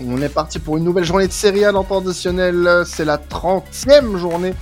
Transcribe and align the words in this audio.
On 0.00 0.20
est 0.20 0.28
parti 0.28 0.58
pour 0.58 0.76
une 0.76 0.84
nouvelle 0.84 1.04
journée 1.04 1.28
de 1.28 1.32
Serie 1.32 1.64
A 1.64 1.70
dans 1.70 1.86
additionnel. 1.88 2.82
C'est 2.84 3.04
la 3.04 3.16
30e 3.16 4.16
journée 4.16 4.52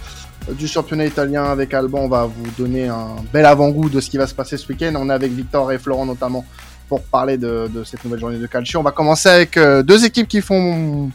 du 0.51 0.69
championnat 0.69 1.07
italien 1.07 1.45
avec 1.45 1.73
Alban. 1.73 2.01
On 2.01 2.09
va 2.09 2.27
vous 2.27 2.51
donner 2.59 2.89
un 2.89 3.17
bel 3.33 3.47
avant-goût 3.47 3.89
de 3.89 4.01
ce 4.01 4.11
qui 4.11 4.19
va 4.19 4.27
se 4.27 4.35
passer 4.35 4.59
ce 4.59 4.69
week-end. 4.69 4.93
On 4.97 5.09
est 5.09 5.13
avec 5.13 5.33
Victor 5.33 5.73
et 5.73 5.79
Florent 5.79 6.05
notamment 6.05 6.45
pour 6.87 7.03
parler 7.03 7.39
de, 7.39 7.71
cette 7.85 8.05
nouvelle 8.05 8.21
journée 8.21 8.39
de 8.39 8.47
calcio. 8.47 8.79
On 8.79 8.83
va 8.83 8.91
commencer 8.91 9.31
avec 9.31 9.57
euh, 9.57 9.83
deux 9.83 10.05
équipes 10.05 10.29
qui 10.29 10.43
font 10.43 11.11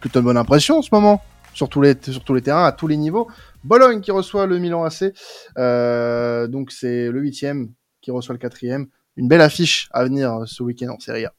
plutôt 0.00 0.20
de 0.20 0.24
bonne 0.24 0.38
impression 0.38 0.78
en 0.78 0.82
ce 0.82 0.88
moment, 0.90 1.22
sur 1.52 1.68
tous 1.68 1.82
les, 1.82 1.96
terrains, 1.96 2.64
à 2.64 2.72
tous 2.72 2.86
les 2.86 2.96
niveaux. 2.96 3.28
Bologne 3.62 4.00
qui 4.00 4.10
reçoit 4.10 4.46
le 4.46 4.58
Milan 4.58 4.84
AC. 4.84 5.12
Euh, 5.58 6.46
donc 6.46 6.72
c'est 6.72 7.10
le 7.10 7.20
huitième 7.20 7.72
qui 8.00 8.10
reçoit 8.10 8.32
le 8.32 8.38
quatrième. 8.38 8.86
Une 9.16 9.28
belle 9.28 9.42
affiche 9.42 9.90
à 9.92 10.04
venir 10.04 10.44
ce 10.46 10.62
week-end 10.62 10.88
en 10.88 10.98
Serie 10.98 11.26
A. 11.26 11.32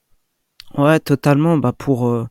Ouais, 0.77 0.99
totalement. 0.99 1.57
Bah 1.57 1.73
pour 1.73 2.07
euh, 2.07 2.27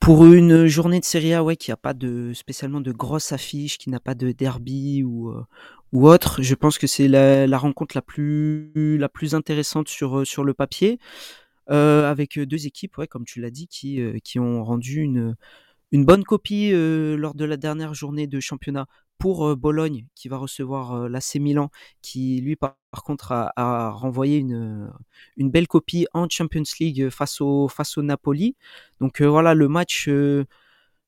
pour 0.00 0.24
une 0.26 0.66
journée 0.66 1.00
de 1.00 1.04
Serie 1.04 1.34
A, 1.34 1.44
ouais, 1.44 1.56
qui 1.56 1.72
a 1.72 1.76
pas 1.76 1.94
de 1.94 2.32
spécialement 2.34 2.80
de 2.80 2.92
grosses 2.92 3.32
affiches, 3.32 3.78
qui 3.78 3.90
n'a 3.90 4.00
pas 4.00 4.14
de 4.14 4.32
derby 4.32 5.02
ou 5.04 5.30
euh, 5.30 5.44
ou 5.92 6.08
autre, 6.08 6.42
je 6.42 6.54
pense 6.54 6.78
que 6.78 6.86
c'est 6.86 7.08
la, 7.08 7.46
la, 7.46 7.58
rencontre 7.58 7.96
la 7.96 8.02
plus 8.02 8.98
la 8.98 9.08
plus 9.08 9.34
intéressante 9.34 9.88
sur 9.88 10.18
euh, 10.20 10.24
sur 10.24 10.44
le 10.44 10.54
papier, 10.54 10.98
euh, 11.70 12.10
avec 12.10 12.38
deux 12.40 12.66
équipes, 12.66 12.98
ouais, 12.98 13.06
comme 13.08 13.24
tu 13.24 13.40
l'as 13.40 13.50
dit, 13.50 13.68
qui 13.68 14.00
qui 14.24 14.38
ont 14.40 14.64
rendu 14.64 15.00
une 15.02 15.36
une 15.92 16.04
bonne 16.06 16.24
copie 16.24 16.72
lors 16.72 17.34
de 17.34 17.44
la 17.44 17.56
dernière 17.58 17.94
journée 17.94 18.26
de 18.26 18.40
championnat 18.40 18.86
pour 19.18 19.56
Bologne 19.56 20.06
qui 20.14 20.28
va 20.28 20.36
recevoir 20.36 21.08
l'AC 21.08 21.36
Milan 21.36 21.70
qui 22.02 22.40
lui 22.40 22.56
par, 22.56 22.76
contre 23.04 23.32
a, 23.32 23.90
renvoyé 23.90 24.38
une, 24.38 24.90
belle 25.38 25.68
copie 25.68 26.06
en 26.12 26.28
Champions 26.28 26.62
League 26.80 27.08
face 27.10 27.40
au 27.40 27.68
Napoli. 27.98 28.56
Donc 29.00 29.22
voilà 29.22 29.54
le 29.54 29.68
match 29.68 30.08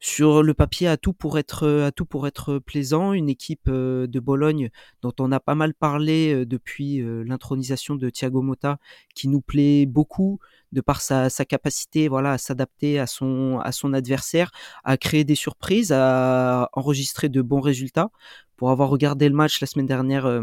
sur 0.00 0.42
le 0.42 0.54
papier 0.54 0.88
a 0.88 0.96
tout 0.96 1.12
pour 1.12 1.38
être 1.38 1.66
à 1.86 1.92
tout 1.92 2.06
pour 2.06 2.26
être 2.26 2.58
plaisant. 2.58 3.12
Une 3.12 3.28
équipe 3.28 3.68
de 3.68 4.20
Bologne 4.20 4.70
dont 5.02 5.12
on 5.18 5.32
a 5.32 5.40
pas 5.40 5.54
mal 5.54 5.74
parlé 5.74 6.46
depuis 6.46 7.02
l'intronisation 7.24 7.96
de 7.96 8.08
Thiago 8.10 8.42
Motta 8.42 8.78
qui 9.14 9.28
nous 9.28 9.40
plaît 9.40 9.86
beaucoup 9.86 10.38
de 10.72 10.80
par 10.80 11.00
sa, 11.00 11.30
sa 11.30 11.44
capacité 11.44 12.08
voilà 12.08 12.32
à 12.32 12.38
s'adapter 12.38 12.98
à 12.98 13.06
son 13.06 13.58
à 13.58 13.72
son 13.72 13.92
adversaire, 13.92 14.50
à 14.84 14.96
créer 14.96 15.24
des 15.24 15.34
surprises, 15.34 15.92
à 15.92 16.68
enregistrer 16.72 17.28
de 17.28 17.42
bons 17.42 17.60
résultats. 17.60 18.10
Pour 18.56 18.70
avoir 18.70 18.90
regardé 18.90 19.28
le 19.28 19.34
match 19.34 19.60
la 19.60 19.66
semaine 19.66 19.86
dernière 19.86 20.26
euh, 20.26 20.42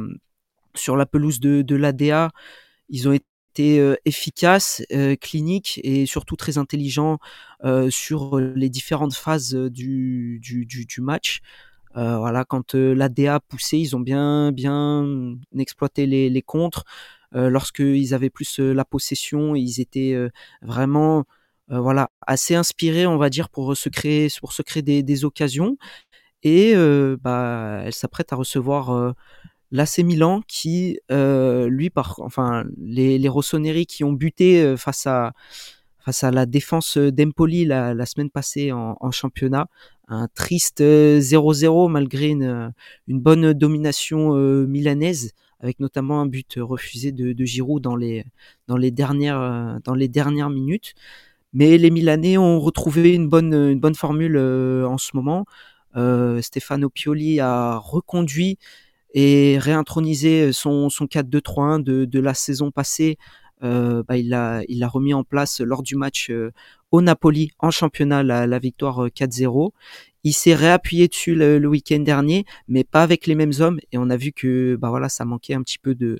sur 0.73 0.95
la 0.95 1.05
pelouse 1.05 1.39
de, 1.39 1.61
de 1.61 1.75
l'ADA, 1.75 2.31
ils 2.89 3.07
ont 3.09 3.13
été 3.13 3.25
efficaces, 3.59 4.83
euh, 4.91 5.15
cliniques 5.15 5.79
et 5.83 6.05
surtout 6.05 6.35
très 6.35 6.57
intelligents 6.57 7.19
euh, 7.63 7.89
sur 7.89 8.39
les 8.39 8.69
différentes 8.69 9.13
phases 9.13 9.53
du, 9.55 10.41
match. 10.99 11.41
voilà, 11.93 12.45
quand 12.45 12.73
l'ADA 12.75 13.39
poussait, 13.39 13.79
ils 13.79 13.95
ont 13.95 13.99
bien 13.99 14.51
bien 14.51 15.35
exploité 15.57 16.05
les, 16.05 16.29
les 16.29 16.41
contres. 16.41 16.83
Lorsqu'ils 17.31 18.13
avaient 18.13 18.29
plus 18.29 18.59
la 18.59 18.85
possession, 18.85 19.55
ils 19.55 19.81
étaient 19.81 20.15
vraiment 20.61 21.25
voilà 21.67 22.09
assez 22.25 22.55
inspirés, 22.55 23.07
on 23.07 23.17
va 23.17 23.29
dire, 23.29 23.49
pour 23.49 23.75
se 23.75 23.89
créer 23.89 24.29
pour 24.39 24.53
se 24.53 24.61
créer 24.61 24.83
des, 24.83 25.03
des 25.03 25.25
occasions. 25.25 25.77
Et 26.43 26.73
bah, 27.21 27.81
elle 27.85 27.93
s'apprête 27.93 28.31
à 28.33 28.35
recevoir 28.37 29.15
l'AC 29.75 29.99
Milan 29.99 30.41
qui, 30.47 30.99
lui, 31.09 31.89
par, 31.89 32.19
enfin, 32.19 32.65
les, 32.81 33.17
les 33.17 33.29
Rossoneri 33.29 33.85
qui 33.85 34.03
ont 34.03 34.13
buté 34.13 34.75
face 34.77 35.05
à 35.07 35.33
face 35.99 36.23
à 36.23 36.29
la 36.29 36.45
défense 36.45 36.99
d'Empoli 36.99 37.65
la, 37.65 38.05
semaine 38.05 38.29
passée 38.29 38.71
en, 38.71 39.11
championnat. 39.11 39.67
Un 40.07 40.27
triste 40.27 40.81
0-0 40.81 41.89
malgré 41.89 42.27
une, 42.27 42.71
bonne 43.07 43.53
domination 43.53 44.35
milanaise 44.67 45.31
avec 45.59 45.79
notamment 45.79 46.21
un 46.21 46.27
but 46.27 46.55
refusé 46.57 47.11
de, 47.11 47.45
Giroud 47.45 47.81
dans 47.81 47.95
les, 47.95 48.23
dans, 48.67 48.77
dernières, 48.77 49.39
euh, 49.39 50.49
minutes. 50.49 50.93
Mais 51.53 51.77
les 51.77 51.89
Milanais 51.89 52.37
ont 52.37 52.59
retrouvé 52.59 53.13
une 53.13 53.29
bonne, 53.29 53.53
une 53.53 53.79
bonne 53.79 53.95
formule 53.95 54.35
euh, 54.37 54.85
en 54.85 54.97
ce 54.97 55.11
moment. 55.15 55.45
Euh, 55.95 56.41
Stefano 56.41 56.89
Pioli 56.89 57.39
a 57.39 57.77
reconduit 57.77 58.59
et 59.15 59.57
réintronisé 59.57 60.51
son, 60.53 60.89
son 60.89 61.05
4-2-3-1 61.05 61.81
de, 61.81 62.05
de 62.05 62.19
la 62.19 62.35
saison 62.35 62.69
passée. 62.69 63.17
Euh, 63.63 64.03
bah, 64.07 64.17
il 64.17 64.29
l'a 64.29 64.61
il 64.67 64.83
a 64.83 64.87
remis 64.87 65.13
en 65.13 65.23
place 65.23 65.61
lors 65.61 65.81
du 65.81 65.95
match 65.95 66.29
euh, 66.29 66.51
au 66.91 67.01
Napoli 67.01 67.51
en 67.59 67.71
championnat 67.71 68.21
la, 68.21 68.45
la 68.45 68.59
victoire 68.59 69.07
4-0 69.07 69.71
il 70.25 70.33
s'est 70.33 70.55
réappuyé 70.55 71.07
dessus 71.07 71.35
le, 71.35 71.65
week-end 71.67 71.99
dernier, 71.99 72.45
mais 72.67 72.83
pas 72.83 73.03
avec 73.03 73.27
les 73.27 73.35
mêmes 73.35 73.53
hommes. 73.59 73.79
Et 73.91 73.99
on 73.99 74.09
a 74.09 74.17
vu 74.17 74.31
que 74.31 74.75
bah 74.75 74.89
voilà, 74.89 75.07
ça 75.07 75.23
manquait 75.23 75.53
un 75.53 75.61
petit 75.61 75.77
peu 75.77 75.93
de, 75.93 76.19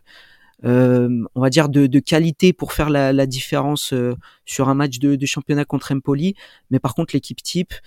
euh, 0.63 1.23
on 1.33 1.41
va 1.41 1.49
dire 1.49 1.69
de, 1.69 1.87
de, 1.87 1.99
qualité 1.99 2.53
pour 2.53 2.71
faire 2.71 2.91
la, 2.91 3.11
la 3.11 3.25
différence 3.25 3.93
euh, 3.93 4.15
sur 4.45 4.69
un 4.69 4.75
match 4.75 4.99
de, 4.99 5.15
de, 5.15 5.25
championnat 5.25 5.65
contre 5.65 5.91
Empoli. 5.91 6.35
Mais 6.69 6.77
par 6.77 6.93
contre, 6.93 7.15
l'équipe 7.15 7.41
type 7.41 7.73
euh, 7.73 7.77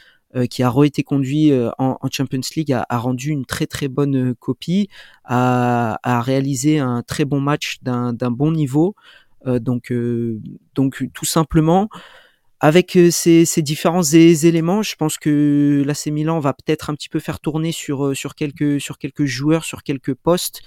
qui 0.50 0.62
a 0.62 0.70
re-été 0.70 1.02
conduit 1.02 1.52
euh, 1.52 1.70
en, 1.78 1.96
Champions 2.10 2.40
League 2.56 2.72
a, 2.72 2.98
rendu 2.98 3.30
une 3.30 3.46
très 3.46 3.66
très 3.66 3.88
bonne 3.88 4.34
copie, 4.34 4.88
a, 5.24 5.98
réalisé 6.04 6.78
un 6.78 7.02
très 7.02 7.24
bon 7.24 7.40
match 7.40 7.78
d'un 7.82 8.12
bon 8.30 8.52
niveau. 8.52 8.94
donc 9.46 9.92
donc 10.74 11.08
tout 11.12 11.24
simplement 11.24 11.88
avec 12.60 12.96
euh, 12.96 13.10
ces, 13.10 13.44
ces, 13.44 13.62
différents 13.62 14.02
éléments, 14.02 14.82
je 14.82 14.96
pense 14.96 15.16
que 15.16 15.82
l'AC 15.86 16.06
Milan 16.06 16.40
va 16.40 16.52
peut-être 16.52 16.90
un 16.90 16.94
petit 16.94 17.08
peu 17.08 17.20
faire 17.20 17.40
tourner 17.40 17.72
sur, 17.72 18.06
euh, 18.06 18.14
sur, 18.14 18.34
quelques, 18.34 18.80
sur 18.80 18.98
quelques 18.98 19.26
joueurs, 19.26 19.64
sur 19.64 19.82
quelques 19.82 20.14
postes, 20.14 20.62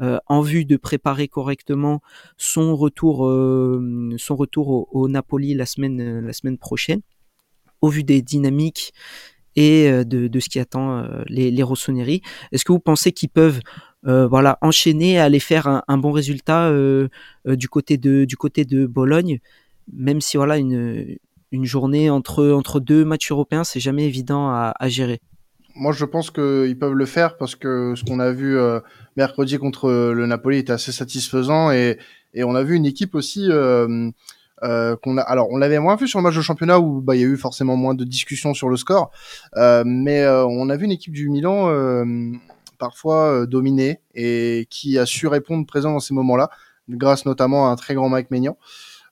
euh, 0.00 0.18
en 0.26 0.40
vue 0.40 0.64
de 0.64 0.76
préparer 0.76 1.28
correctement 1.28 2.00
son 2.36 2.76
retour, 2.76 3.26
euh, 3.26 4.14
son 4.16 4.36
retour 4.36 4.68
au, 4.70 4.88
au, 4.90 5.08
Napoli 5.08 5.54
la 5.54 5.66
semaine, 5.66 6.20
la 6.20 6.32
semaine 6.32 6.58
prochaine, 6.58 7.00
au 7.84 7.88
vu 7.88 8.02
des 8.02 8.22
dynamiques 8.22 8.92
et 9.56 9.88
de, 9.88 10.26
de 10.26 10.40
ce 10.40 10.48
qui 10.48 10.58
attend 10.58 11.06
les, 11.26 11.50
les 11.50 11.62
Rossoneri. 11.62 12.22
Est-ce 12.50 12.64
que 12.64 12.72
vous 12.72 12.80
pensez 12.80 13.12
qu'ils 13.12 13.28
peuvent 13.28 13.60
euh, 14.06 14.26
voilà 14.26 14.58
enchaîner, 14.60 15.18
aller 15.18 15.38
faire 15.38 15.82
un, 15.86 15.98
bon 15.98 16.10
résultat 16.12 16.72
du 17.44 17.68
côté 17.68 17.96
de 17.96 18.24
du 18.24 18.36
côté 18.36 18.64
de 18.64 18.86
Bologne, 18.86 19.38
même 19.92 20.20
si 20.20 20.36
voilà 20.36 20.56
une 20.58 21.16
une 21.52 21.64
journée 21.64 22.10
entre, 22.10 22.50
entre 22.50 22.80
deux 22.80 23.04
matchs 23.04 23.30
européens, 23.30 23.62
c'est 23.62 23.78
jamais 23.78 24.04
évident 24.04 24.48
à, 24.50 24.88
gérer? 24.88 25.20
Moi, 25.76 25.92
je 25.92 26.04
pense 26.04 26.32
qu'ils 26.32 26.76
peuvent 26.78 26.94
le 26.94 27.06
faire 27.06 27.36
parce 27.36 27.54
que 27.54 27.94
ce 27.94 28.04
qu'on 28.04 28.18
a 28.18 28.32
vu 28.32 28.58
euh, 28.58 28.80
mercredi 29.16 29.58
contre 29.58 29.88
le 30.12 30.26
Napoli 30.26 30.58
était 30.58 30.72
assez 30.72 30.90
satisfaisant 30.90 31.70
et, 31.70 31.98
et 32.32 32.42
on 32.42 32.56
a 32.56 32.64
vu 32.64 32.74
une 32.74 32.86
équipe 32.86 33.14
aussi 33.14 33.48
euh, 34.64 34.84
euh, 34.84 34.96
qu'on 34.96 35.18
a. 35.18 35.22
Alors, 35.22 35.50
on 35.50 35.56
l'avait 35.56 35.78
moins 35.78 35.96
vu 35.96 36.08
sur 36.08 36.18
le 36.18 36.22
match 36.24 36.36
de 36.36 36.42
championnat 36.42 36.80
où 36.80 37.00
bah, 37.00 37.14
il 37.16 37.20
y 37.20 37.24
a 37.24 37.26
eu 37.26 37.36
forcément 37.36 37.76
moins 37.76 37.94
de 37.94 38.04
discussions 38.04 38.54
sur 38.54 38.68
le 38.68 38.76
score, 38.76 39.10
euh, 39.56 39.82
mais 39.86 40.22
euh, 40.22 40.44
on 40.46 40.68
a 40.68 40.76
vu 40.76 40.84
une 40.84 40.92
équipe 40.92 41.12
du 41.12 41.28
Milan 41.28 41.70
parfois 42.78 43.46
dominée 43.46 44.00
et 44.14 44.66
qui 44.68 44.98
a 44.98 45.06
su 45.06 45.26
répondre 45.26 45.64
présent 45.64 45.92
dans 45.92 46.00
ces 46.00 46.12
moments-là, 46.14 46.50
grâce 46.88 47.24
notamment 47.24 47.68
à 47.68 47.70
un 47.70 47.76
très 47.76 47.94
grand 47.94 48.08
Mike 48.08 48.30
Maignan. 48.30 48.56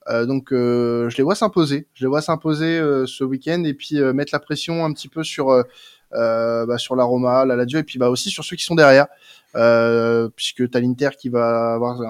Euh, 0.08 0.26
donc 0.26 0.52
euh, 0.52 1.08
je 1.10 1.16
les 1.16 1.22
vois 1.22 1.34
s'imposer, 1.34 1.86
je 1.94 2.04
les 2.04 2.08
vois 2.08 2.22
s'imposer 2.22 2.78
euh, 2.78 3.06
ce 3.06 3.22
week-end 3.22 3.62
et 3.64 3.74
puis 3.74 4.00
mettre 4.12 4.30
la 4.32 4.40
pression 4.40 4.84
un 4.84 4.92
petit 4.92 5.08
peu 5.08 5.22
sur 5.22 5.64
bah, 6.12 6.78
sur 6.78 6.96
la 6.96 7.04
Roma, 7.04 7.44
la 7.44 7.56
Lazio 7.56 7.78
et 7.78 7.82
puis 7.82 7.98
bah 7.98 8.10
aussi 8.10 8.30
sur 8.30 8.44
ceux 8.44 8.56
qui 8.56 8.64
sont 8.64 8.74
derrière. 8.74 9.06
Euh, 9.54 10.30
puisque 10.34 10.70
tu 10.70 10.78
as 10.78 10.80
l'Inter 10.80 11.10
qui 11.18 11.28
va 11.28 11.74
avoir 11.74 12.00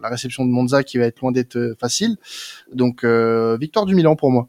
la 0.00 0.08
réception 0.08 0.44
de 0.44 0.50
Monza 0.50 0.84
qui 0.84 0.98
va 0.98 1.06
être 1.06 1.20
loin 1.20 1.32
d'être 1.32 1.74
facile. 1.80 2.16
Donc 2.72 3.02
euh, 3.04 3.56
victoire 3.60 3.86
du 3.86 3.94
Milan 3.94 4.16
pour 4.16 4.30
moi. 4.30 4.48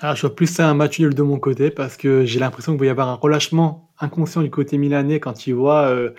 Alors, 0.00 0.16
je 0.16 0.22
vois 0.22 0.34
plus 0.34 0.46
ça 0.46 0.68
un 0.68 0.74
match 0.74 0.98
nul 0.98 1.14
de 1.14 1.22
mon 1.22 1.38
côté 1.38 1.70
parce 1.70 1.96
que 1.96 2.24
j'ai 2.24 2.40
l'impression 2.40 2.72
qu'il 2.72 2.80
va 2.80 2.86
y 2.86 2.88
avoir 2.88 3.08
un 3.08 3.14
relâchement 3.14 3.90
inconscient 4.00 4.42
du 4.42 4.50
côté 4.50 4.78
milanais 4.78 5.20
quand 5.20 5.46
il 5.46 5.54
voit 5.54 5.86
euh, 5.86 6.10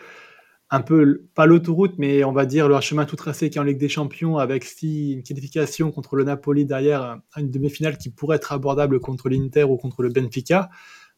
un 0.69 0.79
peu, 0.79 1.23
pas 1.33 1.45
l'autoroute, 1.47 1.95
mais 1.97 2.23
on 2.23 2.31
va 2.31 2.45
dire 2.45 2.69
leur 2.69 2.81
chemin 2.81 3.05
tout 3.05 3.15
tracé 3.15 3.49
qui 3.49 3.57
est 3.57 3.61
en 3.61 3.65
Ligue 3.65 3.79
des 3.79 3.89
Champions 3.89 4.37
avec 4.37 4.63
si 4.63 5.13
une 5.13 5.23
qualification 5.23 5.91
contre 5.91 6.15
le 6.15 6.23
Napoli 6.23 6.65
derrière 6.65 7.19
une 7.35 7.51
demi-finale 7.51 7.97
qui 7.97 8.09
pourrait 8.09 8.37
être 8.37 8.53
abordable 8.53 8.99
contre 8.99 9.27
l'Inter 9.27 9.63
ou 9.63 9.75
contre 9.75 10.03
le 10.03 10.09
Benfica. 10.09 10.69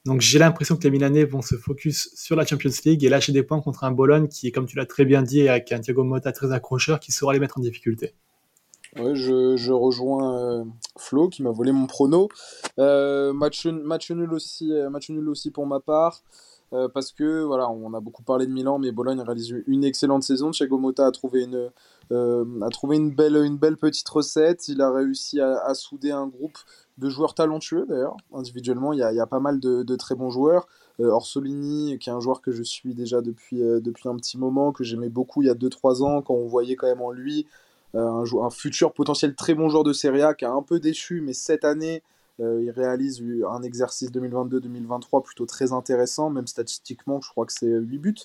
Donc 0.06 0.22
j'ai 0.22 0.38
l'impression 0.38 0.78
que 0.78 0.84
les 0.84 0.92
Milanais 0.92 1.26
vont 1.26 1.42
se 1.42 1.56
focus 1.56 2.12
sur 2.16 2.36
la 2.36 2.46
Champions 2.46 2.70
League 2.86 3.04
et 3.04 3.10
lâcher 3.10 3.32
des 3.32 3.42
points 3.42 3.60
contre 3.60 3.84
un 3.84 3.92
Bologne 3.92 4.28
qui 4.28 4.52
comme 4.52 4.68
tu 4.68 4.78
l'as 4.78 4.86
très 4.86 5.04
bien 5.04 5.24
dit, 5.24 5.48
avec 5.50 5.72
un 5.72 5.80
Thiago 5.80 6.04
Motta 6.04 6.32
très 6.32 6.52
accrocheur 6.52 7.00
qui 7.00 7.12
saura 7.12 7.34
les 7.34 7.40
mettre 7.40 7.58
en 7.58 7.62
difficulté. 7.62 8.14
Ouais, 8.98 9.14
je, 9.16 9.72
rejoins 9.72 10.40
euh, 10.40 10.64
Flo 10.98 11.28
qui 11.28 11.44
m'a 11.44 11.52
volé 11.52 11.74
mon 11.74 11.86
prono. 11.86 12.30
Euh, 12.80 13.34
euh, 13.34 13.34
match 13.34 14.10
nul 14.10 14.32
aussi 15.30 15.52
pour 15.52 15.66
ma 15.66 15.80
part. 15.80 16.24
Parce 16.94 17.12
que 17.12 17.44
voilà, 17.44 17.70
on 17.70 17.94
a 17.94 18.00
beaucoup 18.00 18.24
parlé 18.24 18.46
de 18.46 18.52
Milan, 18.52 18.80
mais 18.80 18.92
Bologne 18.92 19.22
réalise 19.22 19.56
une 19.68 19.84
excellente 19.84 20.24
saison. 20.24 20.52
Thiago 20.52 20.78
Motta 20.78 21.06
a 21.06 21.12
trouvé 21.12 21.44
une, 21.44 21.70
a 22.12 22.70
trouvé 22.70 22.98
une 22.98 23.14
belle, 23.14 23.36
une 23.36 23.58
belle 23.58 23.78
petite 23.78 24.08
recette. 24.10 24.68
Il 24.68 24.82
a 24.82 24.92
réussi 24.92 25.40
à, 25.40 25.74
souder 25.74 26.12
un 26.12 26.28
groupe 26.28 26.58
de 26.98 27.10
joueurs 27.10 27.34
talentueux 27.34 27.86
d'ailleurs. 27.88 28.18
Individuellement, 28.34 28.94
il 28.94 29.00
y, 29.00 29.04
a, 29.04 29.28
pas 29.28 29.40
mal 29.40 29.60
de, 29.60 29.96
très 29.96 30.16
bons 30.16 30.30
joueurs. 30.30 30.68
Orsolini, 31.00 32.00
qui 32.00 32.10
est 32.10 32.14
un 32.14 32.20
joueur 32.20 32.42
que 32.42 32.52
je 32.52 32.64
suis 32.64 32.94
déjà 32.94 33.22
depuis, 33.22 33.60
depuis 33.60 34.08
un 34.08 34.16
petit 34.16 34.38
moment, 34.38 34.72
que 34.72 34.84
j'aimais 34.84 35.10
beaucoup 35.10 35.42
il 35.42 35.48
y 35.48 35.52
a 35.52 35.56
2-3 35.56 36.04
ans, 36.04 36.22
quand 36.22 36.36
on 36.36 36.48
voyait 36.48 36.76
quand 36.76 36.88
même 36.88 37.02
en 37.02 37.12
lui 37.12 37.48
un, 37.96 38.24
un, 38.42 38.50
futur 38.50 38.94
potentiel 38.94 39.36
très 39.36 39.54
bon 39.54 39.70
joueur 39.70 39.84
de 39.84 39.94
Serie 39.94 40.22
A, 40.22 40.34
qui 40.34 40.46
a 40.46 40.52
un 40.52 40.62
peu 40.62 40.80
déçu, 40.80 41.22
mais 41.22 41.34
cette 41.34 41.66
année, 41.66 42.04
euh, 42.40 42.62
il 42.62 42.70
réalise 42.70 43.24
un 43.50 43.62
exercice 43.64 44.12
2022-2023 44.12 45.24
plutôt 45.24 45.46
très 45.46 45.72
intéressant, 45.72 46.30
même 46.30 46.48
statistiquement, 46.48 47.22
je 47.22 47.30
crois 47.30 47.46
que 47.46 47.54
c'est 47.54 47.68
8 47.68 47.98
buts. 48.00 48.16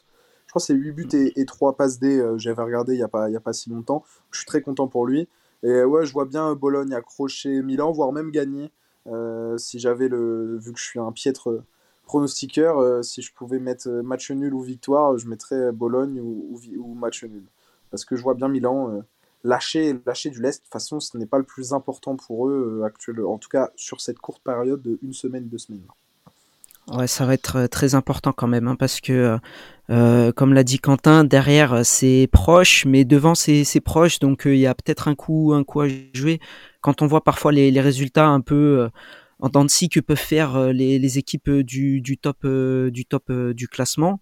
Je 0.46 0.52
crois 0.52 0.60
que 0.60 0.66
c'est 0.66 0.74
8 0.74 0.92
buts 0.92 1.08
et, 1.12 1.40
et 1.40 1.46
3 1.46 1.76
passes 1.76 2.00
D, 2.00 2.18
euh, 2.18 2.36
j'avais 2.36 2.62
regardé 2.62 2.94
il 2.94 2.96
n'y 2.96 3.02
a, 3.02 3.08
pas, 3.08 3.28
il 3.28 3.32
y 3.32 3.36
a 3.36 3.40
pas 3.40 3.52
si 3.52 3.70
longtemps. 3.70 4.04
Je 4.32 4.38
suis 4.38 4.46
très 4.46 4.62
content 4.62 4.88
pour 4.88 5.06
lui. 5.06 5.28
Et 5.62 5.84
ouais, 5.84 6.06
je 6.06 6.12
vois 6.12 6.24
bien 6.24 6.54
Bologne 6.54 6.94
accrocher 6.94 7.62
Milan, 7.62 7.92
voire 7.92 8.12
même 8.12 8.30
gagner. 8.30 8.72
Euh, 9.06 9.58
si 9.58 9.78
j'avais 9.78 10.08
le. 10.08 10.58
Vu 10.58 10.72
que 10.72 10.78
je 10.78 10.84
suis 10.84 10.98
un 10.98 11.12
piètre 11.12 11.62
pronostiqueur, 12.04 13.04
si 13.04 13.22
je 13.22 13.32
pouvais 13.32 13.58
mettre 13.58 13.88
match 13.88 14.30
nul 14.30 14.54
ou 14.54 14.62
victoire, 14.62 15.16
je 15.18 15.28
mettrais 15.28 15.70
Bologne 15.70 16.20
ou, 16.20 16.58
ou, 16.78 16.94
match 16.94 17.22
nul. 17.24 17.44
Parce 17.90 18.04
que 18.04 18.16
je 18.16 18.22
vois 18.22 18.34
bien 18.34 18.48
Milan 18.48 19.02
lâcher, 19.44 19.98
lâcher 20.06 20.30
du 20.30 20.40
lest, 20.40 20.60
de 20.60 20.64
toute 20.64 20.72
façon, 20.72 21.00
ce 21.00 21.16
n'est 21.16 21.26
pas 21.26 21.38
le 21.38 21.44
plus 21.44 21.72
important 21.72 22.16
pour 22.16 22.48
eux 22.48 22.80
euh, 22.80 22.84
actuellement, 22.84 23.32
en 23.32 23.38
tout 23.38 23.48
cas 23.48 23.70
sur 23.76 24.00
cette 24.00 24.18
courte 24.18 24.42
période 24.42 24.82
de 24.82 24.98
une 25.02 25.12
semaine, 25.12 25.48
deux 25.48 25.58
semaines. 25.58 25.82
Ouais, 26.88 27.06
ça 27.06 27.24
va 27.24 27.34
être 27.34 27.56
euh, 27.56 27.66
très 27.68 27.94
important 27.94 28.32
quand 28.32 28.48
même, 28.48 28.66
hein, 28.66 28.76
parce 28.76 29.00
que, 29.00 29.38
euh, 29.90 30.32
comme 30.32 30.54
l'a 30.54 30.64
dit 30.64 30.78
Quentin, 30.78 31.24
derrière 31.24 31.84
c'est 31.84 32.28
proche, 32.32 32.84
mais 32.84 33.04
devant 33.04 33.34
c'est 33.34 33.80
proche, 33.84 34.18
donc 34.18 34.42
il 34.44 34.58
y 34.58 34.66
a 34.66 34.74
peut-être 34.74 35.08
un 35.08 35.14
coup, 35.14 35.52
un 35.54 35.64
coup 35.64 35.80
à 35.80 35.88
jouer. 36.14 36.40
Quand 36.80 37.02
on 37.02 37.06
voit 37.06 37.22
parfois 37.22 37.52
les, 37.52 37.80
résultats 37.80 38.26
un 38.26 38.40
peu 38.40 38.88
en 39.38 39.48
dents 39.48 39.64
de 39.64 39.70
scie 39.70 39.88
que 39.88 40.00
peuvent 40.00 40.16
faire 40.16 40.72
les, 40.72 40.98
les 40.98 41.18
équipes 41.18 41.50
du, 41.50 42.00
du 42.00 42.16
top, 42.16 42.46
du 42.46 43.04
top 43.04 43.30
du 43.30 43.68
classement, 43.68 44.20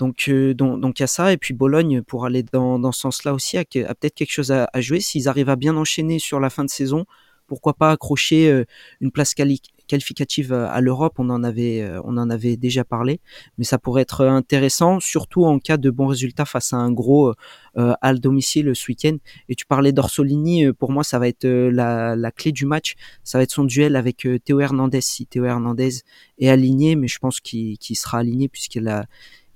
donc, 0.00 0.28
euh, 0.28 0.54
donc, 0.54 0.98
il 0.98 1.02
y 1.02 1.04
a 1.04 1.06
ça. 1.06 1.30
Et 1.30 1.36
puis 1.36 1.52
Bologne, 1.52 2.00
pour 2.02 2.24
aller 2.24 2.42
dans, 2.42 2.78
dans 2.78 2.90
ce 2.90 3.00
sens-là 3.00 3.34
aussi, 3.34 3.58
a, 3.58 3.64
peut-être 3.64 4.14
quelque 4.14 4.32
chose 4.32 4.50
à, 4.50 4.68
jouer. 4.80 4.98
S'ils 5.00 5.28
arrivent 5.28 5.50
à 5.50 5.56
bien 5.56 5.76
enchaîner 5.76 6.18
sur 6.18 6.40
la 6.40 6.48
fin 6.48 6.64
de 6.64 6.70
saison, 6.70 7.04
pourquoi 7.46 7.74
pas 7.74 7.90
accrocher 7.90 8.50
euh, 8.50 8.64
une 9.02 9.10
place 9.10 9.34
qualificative 9.34 10.54
à 10.54 10.80
l'Europe 10.80 11.16
On 11.18 11.28
en 11.28 11.44
avait, 11.44 11.82
euh, 11.82 12.00
on 12.04 12.16
en 12.16 12.30
avait 12.30 12.56
déjà 12.56 12.82
parlé, 12.82 13.20
mais 13.58 13.64
ça 13.64 13.76
pourrait 13.76 14.00
être 14.00 14.24
intéressant, 14.24 15.00
surtout 15.00 15.44
en 15.44 15.58
cas 15.58 15.76
de 15.76 15.90
bons 15.90 16.06
résultats 16.06 16.46
face 16.46 16.72
à 16.72 16.76
un 16.76 16.92
gros 16.92 17.34
euh, 17.76 17.92
à 18.00 18.14
domicile 18.14 18.74
ce 18.74 18.86
week-end. 18.88 19.18
Et 19.50 19.54
tu 19.54 19.66
parlais 19.66 19.92
d'Orsolini, 19.92 20.72
pour 20.72 20.92
moi, 20.92 21.04
ça 21.04 21.18
va 21.18 21.28
être 21.28 21.46
la, 21.46 22.16
la, 22.16 22.30
clé 22.30 22.52
du 22.52 22.64
match. 22.64 22.94
Ça 23.22 23.36
va 23.36 23.42
être 23.42 23.50
son 23.50 23.64
duel 23.64 23.96
avec 23.96 24.26
Théo 24.46 24.60
Hernandez. 24.60 25.02
Si 25.02 25.26
Théo 25.26 25.44
Hernandez 25.44 25.90
est 26.38 26.48
aligné, 26.48 26.96
mais 26.96 27.08
je 27.08 27.18
pense 27.18 27.40
qu'il 27.40 27.76
sera 27.96 28.20
aligné 28.20 28.48
puisqu'il 28.48 28.88
a 28.88 29.04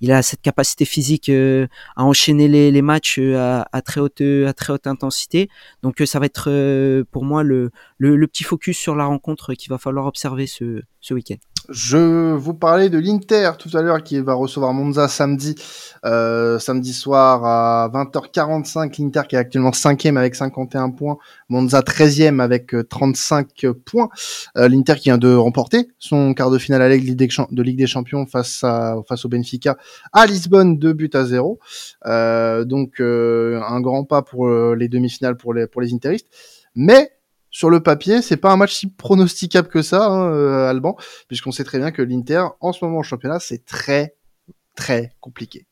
il 0.00 0.12
a 0.12 0.22
cette 0.22 0.42
capacité 0.42 0.84
physique 0.84 1.28
euh, 1.28 1.66
à 1.96 2.04
enchaîner 2.04 2.48
les, 2.48 2.82
matchs 2.82 3.18
euh, 3.18 3.62
à, 3.72 3.82
très 3.82 4.00
haute 4.00 4.20
à 4.20 4.52
très 4.52 4.72
haute 4.72 4.86
intensité. 4.86 5.48
Donc 5.82 6.00
euh, 6.00 6.06
ça 6.06 6.18
va 6.18 6.26
être 6.26 7.02
pour 7.10 7.24
moi 7.24 7.42
le, 7.42 7.70
le, 7.98 8.16
le, 8.16 8.26
petit 8.26 8.44
focus 8.44 8.76
sur 8.76 8.96
la 8.96 9.04
rencontre 9.04 9.54
qu'il 9.54 9.70
va 9.70 9.78
falloir 9.78 10.06
observer 10.06 10.46
ce, 10.46 10.82
ce 11.00 11.14
week-end. 11.14 11.36
Je 11.70 12.34
vous 12.34 12.52
parlais 12.52 12.90
de 12.90 12.98
l'Inter 12.98 13.52
tout 13.58 13.70
à 13.74 13.80
l'heure 13.80 14.02
qui 14.02 14.20
va 14.20 14.34
recevoir 14.34 14.74
Monza 14.74 15.08
samedi, 15.08 15.54
euh, 16.04 16.58
samedi 16.58 16.92
soir 16.92 17.44
à 17.44 17.88
20h45. 17.88 19.00
L'Inter 19.00 19.22
qui 19.26 19.36
est 19.36 19.38
actuellement 19.38 19.70
5e 19.70 20.18
avec 20.18 20.34
51 20.34 20.90
points, 20.90 21.16
Monza 21.48 21.80
13e 21.80 22.40
avec 22.40 22.74
35 22.90 23.64
euh, 23.64 23.72
points. 23.72 24.10
Euh, 24.58 24.68
L'Inter 24.68 24.96
qui 24.96 25.04
vient 25.04 25.16
de 25.16 25.34
remporter 25.34 25.88
son 25.98 26.34
quart 26.34 26.50
de 26.50 26.58
finale 26.58 26.82
à 26.82 26.88
Ligue 26.90 27.16
de 27.16 27.62
Ligue 27.62 27.78
des 27.78 27.86
Champions 27.86 28.26
face, 28.26 28.62
à, 28.62 28.96
face 29.08 29.24
au 29.24 29.30
Benfica 29.30 29.78
à 30.12 30.26
Lisbonne, 30.26 30.78
2 30.78 30.92
buts 30.92 31.10
à 31.14 31.24
0. 31.24 31.58
Euh, 32.04 32.64
donc 32.64 33.00
euh, 33.00 33.62
un 33.66 33.80
grand 33.80 34.04
pas 34.04 34.20
pour 34.20 34.48
les 34.48 34.88
demi-finales 34.88 35.36
pour 35.38 35.54
les, 35.54 35.66
pour 35.66 35.80
les 35.80 35.94
Interistes. 35.94 36.28
Mais 36.74 37.10
sur 37.54 37.70
le 37.70 37.80
papier, 37.80 38.20
c'est 38.20 38.36
pas 38.36 38.50
un 38.50 38.56
match 38.56 38.74
si 38.74 38.88
pronosticable 38.88 39.68
que 39.68 39.80
ça, 39.80 40.06
hein, 40.06 40.32
euh, 40.32 40.68
Alban, 40.68 40.96
puisqu'on 41.28 41.52
sait 41.52 41.62
très 41.62 41.78
bien 41.78 41.92
que 41.92 42.02
l'Inter, 42.02 42.46
en 42.58 42.72
ce 42.72 42.84
moment 42.84 42.98
au 42.98 43.02
championnat, 43.04 43.38
c'est 43.38 43.64
très, 43.64 44.16
très 44.74 45.12
compliqué. 45.20 45.68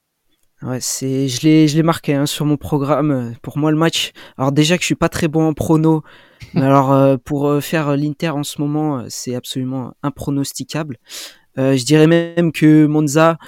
Ouais, 0.62 0.78
c'est, 0.80 1.26
je 1.26 1.42
l'ai, 1.42 1.66
je 1.66 1.74
l'ai 1.74 1.82
marqué 1.82 2.14
hein, 2.14 2.26
sur 2.26 2.46
mon 2.46 2.56
programme. 2.56 3.34
Pour 3.42 3.58
moi, 3.58 3.72
le 3.72 3.76
match. 3.76 4.12
Alors 4.38 4.52
déjà 4.52 4.76
que 4.76 4.82
je 4.82 4.86
suis 4.86 4.94
pas 4.94 5.08
très 5.08 5.26
bon 5.26 5.48
en 5.48 5.54
prono, 5.54 6.04
mais 6.54 6.62
alors 6.62 6.92
euh, 6.92 7.16
pour 7.16 7.48
euh, 7.48 7.60
faire 7.60 7.96
l'Inter 7.96 8.28
en 8.28 8.44
ce 8.44 8.60
moment, 8.60 9.04
c'est 9.08 9.34
absolument 9.34 9.92
impronosticable. 10.04 10.98
je 11.56 11.84
dirais 11.84 12.06
même 12.06 12.52
que 12.52 12.86
Monza 12.86 13.38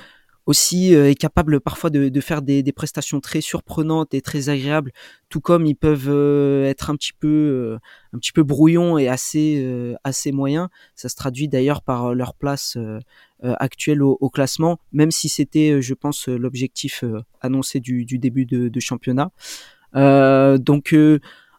aussi 0.46 0.94
euh, 0.94 1.10
est 1.10 1.14
capable 1.14 1.60
parfois 1.60 1.90
de, 1.90 2.08
de 2.08 2.20
faire 2.20 2.42
des, 2.42 2.62
des, 2.62 2.72
prestations 2.72 3.20
très 3.20 3.40
surprenantes 3.40 4.12
et 4.14 4.20
très 4.20 4.48
agréables, 4.48 4.92
tout 5.28 5.40
comme 5.40 5.64
ils 5.66 5.74
peuvent 5.74 6.08
euh, 6.08 6.68
être 6.68 6.90
un 6.90 6.96
petit 6.96 7.12
peu 7.12 7.28
euh, 7.28 7.78
un 8.12 8.18
petit 8.18 8.32
peu 8.32 8.42
brouillons 8.42 8.98
et 8.98 9.08
assez 9.08 9.94
assez 10.04 10.32
moyens. 10.32 10.68
Ça 10.94 11.08
se 11.08 11.16
traduit 11.16 11.48
d'ailleurs 11.48 11.82
par 11.82 12.14
leur 12.14 12.34
place 12.34 12.76
actuelle 13.42 14.02
au, 14.02 14.16
au, 14.20 14.30
classement, 14.30 14.78
même 14.92 15.10
si 15.10 15.28
c'était, 15.28 15.82
je 15.82 15.94
pense, 15.94 16.28
l'objectif 16.28 17.04
annoncé 17.40 17.80
du, 17.80 18.04
du, 18.04 18.18
début 18.18 18.46
de, 18.46 18.68
de 18.68 18.80
championnat. 18.80 19.30
donc 19.94 20.94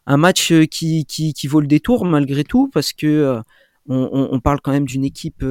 un 0.08 0.16
match 0.16 0.52
qui, 0.70 1.04
qui, 1.04 1.34
qui, 1.34 1.46
vaut 1.46 1.60
le 1.60 1.66
détour 1.66 2.04
malgré 2.04 2.44
tout 2.44 2.68
parce 2.72 2.92
que 2.92 3.40
on, 3.88 4.28
on, 4.32 4.40
parle 4.40 4.60
quand 4.60 4.72
même 4.72 4.86
d'une 4.86 5.04
équipe, 5.04 5.44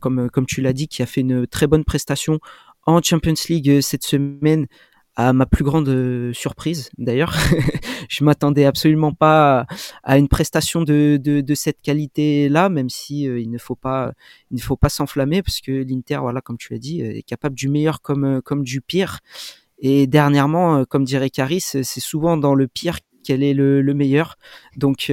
comme, 0.00 0.28
comme 0.30 0.46
tu 0.46 0.60
l'as 0.60 0.72
dit, 0.72 0.88
qui 0.88 1.02
a 1.02 1.06
fait 1.06 1.22
une 1.22 1.46
très 1.46 1.66
bonne 1.66 1.84
prestation 1.84 2.40
en 2.86 3.02
Champions 3.02 3.34
League 3.48 3.68
euh, 3.68 3.80
cette 3.80 4.04
semaine 4.04 4.66
à 5.16 5.32
ma 5.32 5.44
plus 5.44 5.64
grande 5.64 5.88
euh, 5.88 6.32
surprise 6.32 6.90
d'ailleurs. 6.96 7.34
je 8.08 8.24
m'attendais 8.24 8.64
absolument 8.64 9.12
pas 9.12 9.66
à, 10.02 10.18
une 10.18 10.28
prestation 10.28 10.82
de, 10.82 11.18
de, 11.20 11.54
cette 11.54 11.80
qualité-là, 11.82 12.68
même 12.68 12.88
si 12.88 13.28
euh, 13.28 13.40
il 13.40 13.50
ne 13.50 13.58
faut 13.58 13.74
pas 13.74 14.12
il 14.50 14.56
ne 14.56 14.62
faut 14.62 14.76
pas 14.76 14.88
s'enflammer 14.88 15.42
parce 15.42 15.60
que 15.60 15.72
l'Inter, 15.72 16.18
voilà, 16.20 16.40
comme 16.40 16.56
tu 16.56 16.72
l'as 16.72 16.78
dit, 16.78 17.00
est 17.00 17.22
capable 17.22 17.54
du 17.54 17.68
meilleur 17.68 18.00
comme 18.02 18.40
comme 18.42 18.62
du 18.62 18.80
pire. 18.80 19.20
Et 19.82 20.06
dernièrement, 20.06 20.84
comme 20.84 21.04
dirait 21.04 21.30
Caris, 21.30 21.60
c'est 21.62 21.84
souvent 22.00 22.36
dans 22.36 22.54
le 22.54 22.68
pire 22.68 22.98
qu'elle 23.24 23.42
est 23.42 23.54
le, 23.54 23.80
le 23.80 23.94
meilleur. 23.94 24.36
Donc 24.76 25.10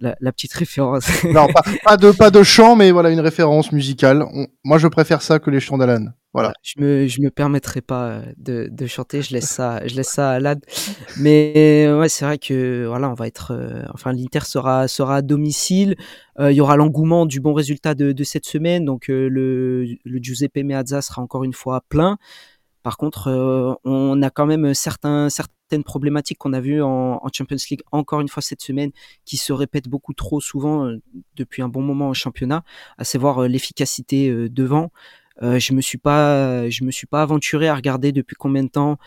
la, 0.00 0.32
petite 0.32 0.52
référence. 0.52 1.24
non, 1.24 1.46
pas, 1.48 1.62
pas, 1.84 1.96
de 1.96 2.10
pas 2.12 2.30
de 2.30 2.42
chant, 2.42 2.76
mais 2.76 2.90
voilà 2.90 3.10
une 3.10 3.20
référence 3.20 3.72
musicale. 3.72 4.24
moi, 4.64 4.78
je 4.78 4.88
préfère 4.88 5.22
ça 5.22 5.38
que 5.38 5.50
les 5.50 5.60
chants 5.60 5.78
d'Alan. 5.78 6.06
Voilà. 6.36 6.52
Je 6.62 6.74
me 6.80 7.06
je 7.06 7.22
me 7.22 7.30
permettrai 7.30 7.80
pas 7.80 8.08
euh, 8.08 8.22
de, 8.36 8.68
de 8.70 8.86
chanter. 8.86 9.22
Je 9.22 9.32
laisse 9.32 9.48
ça 9.48 9.80
je 9.86 9.96
laisse 9.96 10.10
ça 10.10 10.32
à 10.32 10.34
Alan. 10.34 10.56
Mais 11.18 11.88
ouais, 11.90 12.10
c'est 12.10 12.26
vrai 12.26 12.36
que 12.36 12.84
voilà, 12.86 13.10
on 13.10 13.14
va 13.14 13.26
être. 13.26 13.52
Euh, 13.52 13.82
enfin, 13.94 14.12
l'Inter 14.12 14.40
sera 14.40 14.86
sera 14.86 15.16
à 15.16 15.22
domicile. 15.22 15.96
Euh, 16.38 16.52
il 16.52 16.56
y 16.56 16.60
aura 16.60 16.76
l'engouement 16.76 17.24
du 17.24 17.40
bon 17.40 17.54
résultat 17.54 17.94
de, 17.94 18.12
de 18.12 18.24
cette 18.24 18.44
semaine. 18.44 18.84
Donc 18.84 19.08
le 19.08 19.86
le 20.04 20.18
Giuseppe 20.22 20.58
Meazza 20.58 21.00
sera 21.00 21.22
encore 21.22 21.42
une 21.42 21.54
fois 21.54 21.82
plein. 21.88 22.18
Par 22.82 22.98
contre, 22.98 23.78
on 23.84 24.22
a 24.22 24.30
quand 24.30 24.46
même 24.46 24.72
certains 24.72 25.28
certaines 25.66 25.82
problématiques 25.82 26.38
qu'on 26.38 26.52
a 26.52 26.60
vues 26.60 26.80
en, 26.80 27.20
Champions 27.32 27.56
League 27.70 27.82
encore 27.90 28.20
une 28.20 28.28
fois 28.28 28.40
cette 28.40 28.62
semaine, 28.62 28.92
qui 29.24 29.36
se 29.36 29.52
répètent 29.52 29.88
beaucoup 29.88 30.14
trop 30.14 30.40
souvent 30.40 30.86
euh, 30.86 31.02
depuis 31.34 31.60
un 31.62 31.68
bon 31.68 31.82
moment 31.82 32.08
en 32.08 32.14
championnat, 32.14 32.62
à 32.98 33.04
savoir 33.04 33.42
euh, 33.42 33.48
l'efficacité 33.48 34.48
euh, 35.42 35.58
je 35.58 35.72
me 35.72 35.80
suis 35.80 35.98
pas, 35.98 36.68
je 36.70 36.84
me 36.84 36.90
suis 36.90 37.06
pas 37.06 37.22
aventuré 37.22 37.68
à 37.68 37.74
regarder 37.74 38.12
depuis 38.12 38.36
combien 38.36 38.64
de 38.64 38.68
temps 38.68 38.98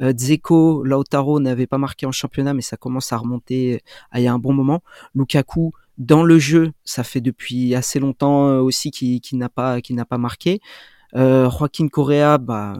Dzeko, 0.00 0.84
Lautaro 0.84 1.40
n'avait 1.40 1.66
pas 1.66 1.78
marqué 1.78 2.06
en 2.06 2.12
championnat, 2.12 2.54
mais 2.54 2.62
ça 2.62 2.76
commence 2.76 3.12
à 3.12 3.16
remonter 3.16 3.82
à 4.12 4.20
il 4.20 4.22
y 4.22 4.28
a 4.28 4.32
un 4.32 4.38
bon 4.38 4.52
moment. 4.52 4.80
Lukaku, 5.16 5.72
dans 5.96 6.22
le 6.22 6.38
jeu, 6.38 6.70
ça 6.84 7.02
fait 7.02 7.20
depuis 7.20 7.74
assez 7.74 7.98
longtemps 7.98 8.58
aussi 8.60 8.92
qu'il 8.92 9.38
n'a 9.38 9.48
pas, 9.48 9.80
qu'il 9.80 9.96
n'a 9.96 10.04
pas 10.04 10.18
marqué. 10.18 10.60
Euh, 11.16 11.50
Joaquin 11.50 11.88
Correa, 11.88 12.38
bah, 12.38 12.74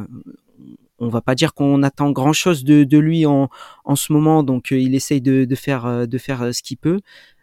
on 0.99 1.09
va 1.09 1.21
pas 1.21 1.35
dire 1.35 1.55
qu'on 1.55 1.83
attend 1.83 2.11
grand 2.11 2.33
chose 2.33 2.64
de, 2.64 2.85
de 2.85 2.99
lui 2.99 3.26
en, 3.26 3.49
en, 3.85 3.97
ce 3.97 4.12
moment, 4.12 4.43
donc 4.43 4.73
euh, 4.73 4.78
il 4.78 4.95
essaye 4.95 5.21
de, 5.21 5.45
de 5.45 5.55
faire 5.55 5.87
euh, 5.87 6.07
de 6.07 6.19
faire 6.19 6.43
euh, 6.43 6.52
ce 6.52 6.62
qu'il 6.62 6.76
peut. 6.76 7.00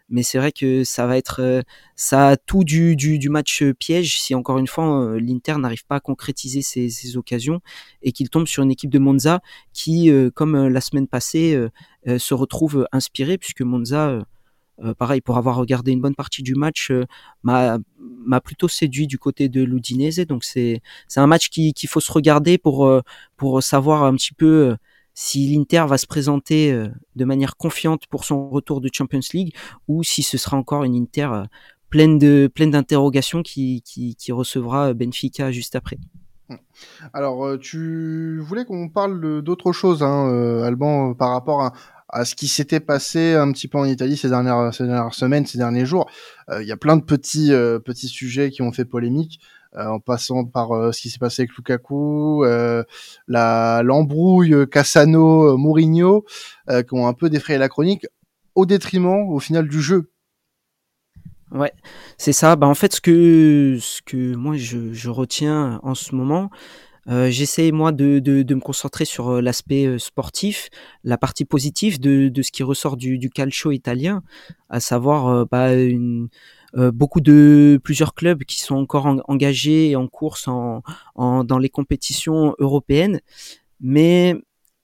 Mais 0.08 0.22
c'est 0.22 0.38
vrai 0.38 0.52
que 0.52 0.84
ça 0.84 1.06
va 1.06 1.16
être 1.16 1.62
ça 1.96 2.28
a 2.28 2.36
tout 2.36 2.62
du, 2.62 2.94
du, 2.94 3.18
du 3.18 3.28
match 3.28 3.64
piège 3.78 4.20
si 4.20 4.34
encore 4.34 4.58
une 4.58 4.66
fois 4.68 5.16
l'Inter 5.18 5.56
n'arrive 5.58 5.84
pas 5.84 5.96
à 5.96 6.00
concrétiser 6.00 6.62
ses, 6.62 6.88
ses 6.90 7.16
occasions 7.16 7.60
et 8.02 8.12
qu'il 8.12 8.30
tombe 8.30 8.46
sur 8.46 8.62
une 8.62 8.70
équipe 8.70 8.90
de 8.90 8.98
Monza 9.00 9.40
qui, 9.72 10.10
comme 10.34 10.68
la 10.68 10.80
semaine 10.80 11.08
passée, 11.08 11.60
se 12.06 12.34
retrouve 12.34 12.86
inspirée 12.92 13.36
puisque 13.36 13.62
Monza 13.62 14.20
pareil 14.98 15.20
pour 15.20 15.38
avoir 15.38 15.56
regardé 15.56 15.92
une 15.92 16.00
bonne 16.00 16.14
partie 16.14 16.42
du 16.42 16.54
match, 16.54 16.92
m'a 17.42 18.40
plutôt 18.42 18.68
séduit 18.68 19.06
du 19.06 19.18
côté 19.18 19.48
de 19.48 19.62
l'Udinese. 19.62 20.20
Donc 20.26 20.44
c'est 20.44 20.82
un 21.16 21.26
match 21.26 21.48
qu'il 21.48 21.88
faut 21.88 22.00
se 22.00 22.12
regarder 22.12 22.58
pour 22.58 22.88
pour 23.36 23.62
savoir 23.62 24.04
un 24.04 24.14
petit 24.14 24.34
peu 24.34 24.76
si 25.16 25.48
l'Inter 25.48 25.86
va 25.88 25.96
se 25.96 26.06
présenter 26.06 26.70
euh, 26.70 26.88
de 27.16 27.24
manière 27.24 27.56
confiante 27.56 28.06
pour 28.06 28.24
son 28.24 28.50
retour 28.50 28.82
de 28.82 28.90
Champions 28.92 29.20
League 29.32 29.56
ou 29.88 30.04
si 30.04 30.22
ce 30.22 30.36
sera 30.36 30.58
encore 30.58 30.84
une 30.84 30.94
Inter 30.94 31.28
euh, 31.32 31.44
pleine 31.88 32.18
de 32.18 32.50
pleine 32.54 32.70
d'interrogations 32.70 33.42
qui, 33.42 33.82
qui, 33.82 34.32
recevra 34.32 34.92
Benfica 34.92 35.50
juste 35.50 35.74
après. 35.74 35.96
Alors, 37.14 37.46
euh, 37.46 37.56
tu 37.56 38.38
voulais 38.40 38.66
qu'on 38.66 38.90
parle 38.90 39.40
d'autre 39.40 39.72
chose, 39.72 40.02
hein, 40.02 40.62
Alban, 40.62 41.14
par 41.14 41.30
rapport 41.30 41.62
à, 41.62 41.72
à 42.10 42.26
ce 42.26 42.34
qui 42.34 42.46
s'était 42.46 42.80
passé 42.80 43.34
un 43.34 43.50
petit 43.52 43.68
peu 43.68 43.78
en 43.78 43.86
Italie 43.86 44.18
ces 44.18 44.28
dernières, 44.28 44.74
ces 44.74 44.84
dernières 44.84 45.14
semaines, 45.14 45.46
ces 45.46 45.58
derniers 45.58 45.86
jours. 45.86 46.10
Il 46.60 46.66
y 46.66 46.72
a 46.72 46.76
plein 46.76 46.96
de 46.96 47.02
petits, 47.02 47.52
petits 47.84 48.08
sujets 48.08 48.50
qui 48.50 48.60
ont 48.60 48.72
fait 48.72 48.84
polémique. 48.84 49.40
Euh, 49.76 49.86
en 49.86 50.00
passant 50.00 50.46
par 50.46 50.72
euh, 50.72 50.90
ce 50.90 51.02
qui 51.02 51.10
s'est 51.10 51.18
passé 51.18 51.42
avec 51.42 51.54
Lukaku, 51.54 52.44
euh, 52.44 52.82
la 53.28 53.82
l'embrouille 53.84 54.66
Cassano 54.70 55.58
Mourinho, 55.58 56.24
qui 56.68 56.94
ont 56.94 57.06
un 57.06 57.12
peu 57.12 57.28
défrayé 57.28 57.58
la 57.58 57.68
chronique, 57.68 58.06
au 58.54 58.64
détriment 58.64 59.28
au 59.28 59.38
final 59.38 59.68
du 59.68 59.82
jeu 59.82 60.10
Ouais, 61.52 61.72
c'est 62.18 62.32
ça. 62.32 62.56
Bah 62.56 62.66
en 62.66 62.74
fait, 62.74 62.94
ce 62.94 63.00
que 63.00 63.76
ce 63.80 64.02
que 64.02 64.34
moi 64.34 64.56
je, 64.56 64.92
je 64.92 65.10
retiens 65.10 65.78
en 65.82 65.94
ce 65.94 66.14
moment, 66.14 66.50
euh, 67.08 67.30
j'essaie 67.30 67.70
moi 67.70 67.92
de, 67.92 68.18
de, 68.18 68.54
me 68.54 68.60
concentrer 68.60 69.04
sur 69.04 69.40
l'aspect 69.40 69.98
sportif, 69.98 70.70
la 71.04 71.18
partie 71.18 71.44
positive 71.44 72.00
de, 72.00 72.28
de 72.28 72.42
ce 72.42 72.50
qui 72.50 72.62
ressort 72.62 72.96
du, 72.96 73.30
calcio 73.30 73.70
italien, 73.72 74.22
à 74.70 74.80
savoir 74.80 75.46
bah, 75.46 75.72
une, 75.74 76.28
euh, 76.28 76.28
beaucoup 76.92 77.20
de 77.20 77.80
plusieurs 77.82 78.14
clubs 78.14 78.44
qui 78.44 78.60
sont 78.60 78.76
encore 78.76 79.06
engagés 79.28 79.96
en 79.96 80.08
course 80.08 80.46
en, 80.48 80.82
dans 81.14 81.58
les 81.58 81.70
compétitions 81.70 82.54
européennes, 82.58 83.20
mais 83.80 84.34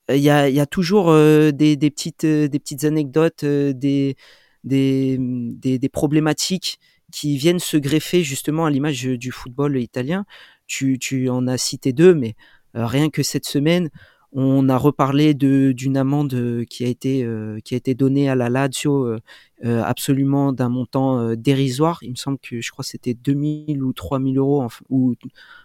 il 0.08 0.22
y 0.22 0.30
a, 0.30 0.66
toujours 0.66 1.10
euh, 1.10 1.52
des, 1.52 1.76
petites 1.76 2.26
des 2.26 2.58
petites 2.58 2.84
anecdotes, 2.84 3.44
euh, 3.44 3.72
des, 3.72 4.16
des, 4.64 5.16
des, 5.20 5.78
des 5.78 5.88
problématiques 5.88 6.78
qui 7.12 7.36
viennent 7.36 7.58
se 7.58 7.76
greffer 7.76 8.22
justement 8.22 8.66
à 8.66 8.70
l'image 8.70 9.02
du 9.02 9.30
football 9.30 9.78
italien. 9.78 10.24
Tu, 10.66 10.98
tu 10.98 11.28
en 11.28 11.46
as 11.46 11.58
cité 11.58 11.92
deux, 11.92 12.14
mais 12.14 12.34
rien 12.74 13.10
que 13.10 13.22
cette 13.22 13.46
semaine, 13.46 13.90
on 14.32 14.68
a 14.68 14.78
reparlé 14.78 15.34
d'une 15.34 15.96
amende 15.96 16.32
euh, 16.34 16.64
qui 16.64 16.84
a 16.84 16.88
été 16.88 17.22
euh, 17.22 17.58
qui 17.64 17.74
a 17.74 17.76
été 17.76 17.94
donnée 17.94 18.30
à 18.30 18.34
la 18.34 18.48
Lazio 18.48 19.06
euh, 19.06 19.82
absolument 19.84 20.52
d'un 20.52 20.70
montant 20.70 21.34
dérisoire. 21.36 21.98
Il 22.02 22.12
me 22.12 22.16
semble 22.16 22.38
que 22.38 22.60
je 22.60 22.70
crois 22.70 22.84
c'était 22.84 23.14
2000 23.14 23.82
ou 23.82 23.92
3000 23.92 24.38
euros 24.38 24.62
enfin, 24.62 24.84
ou 24.88 25.14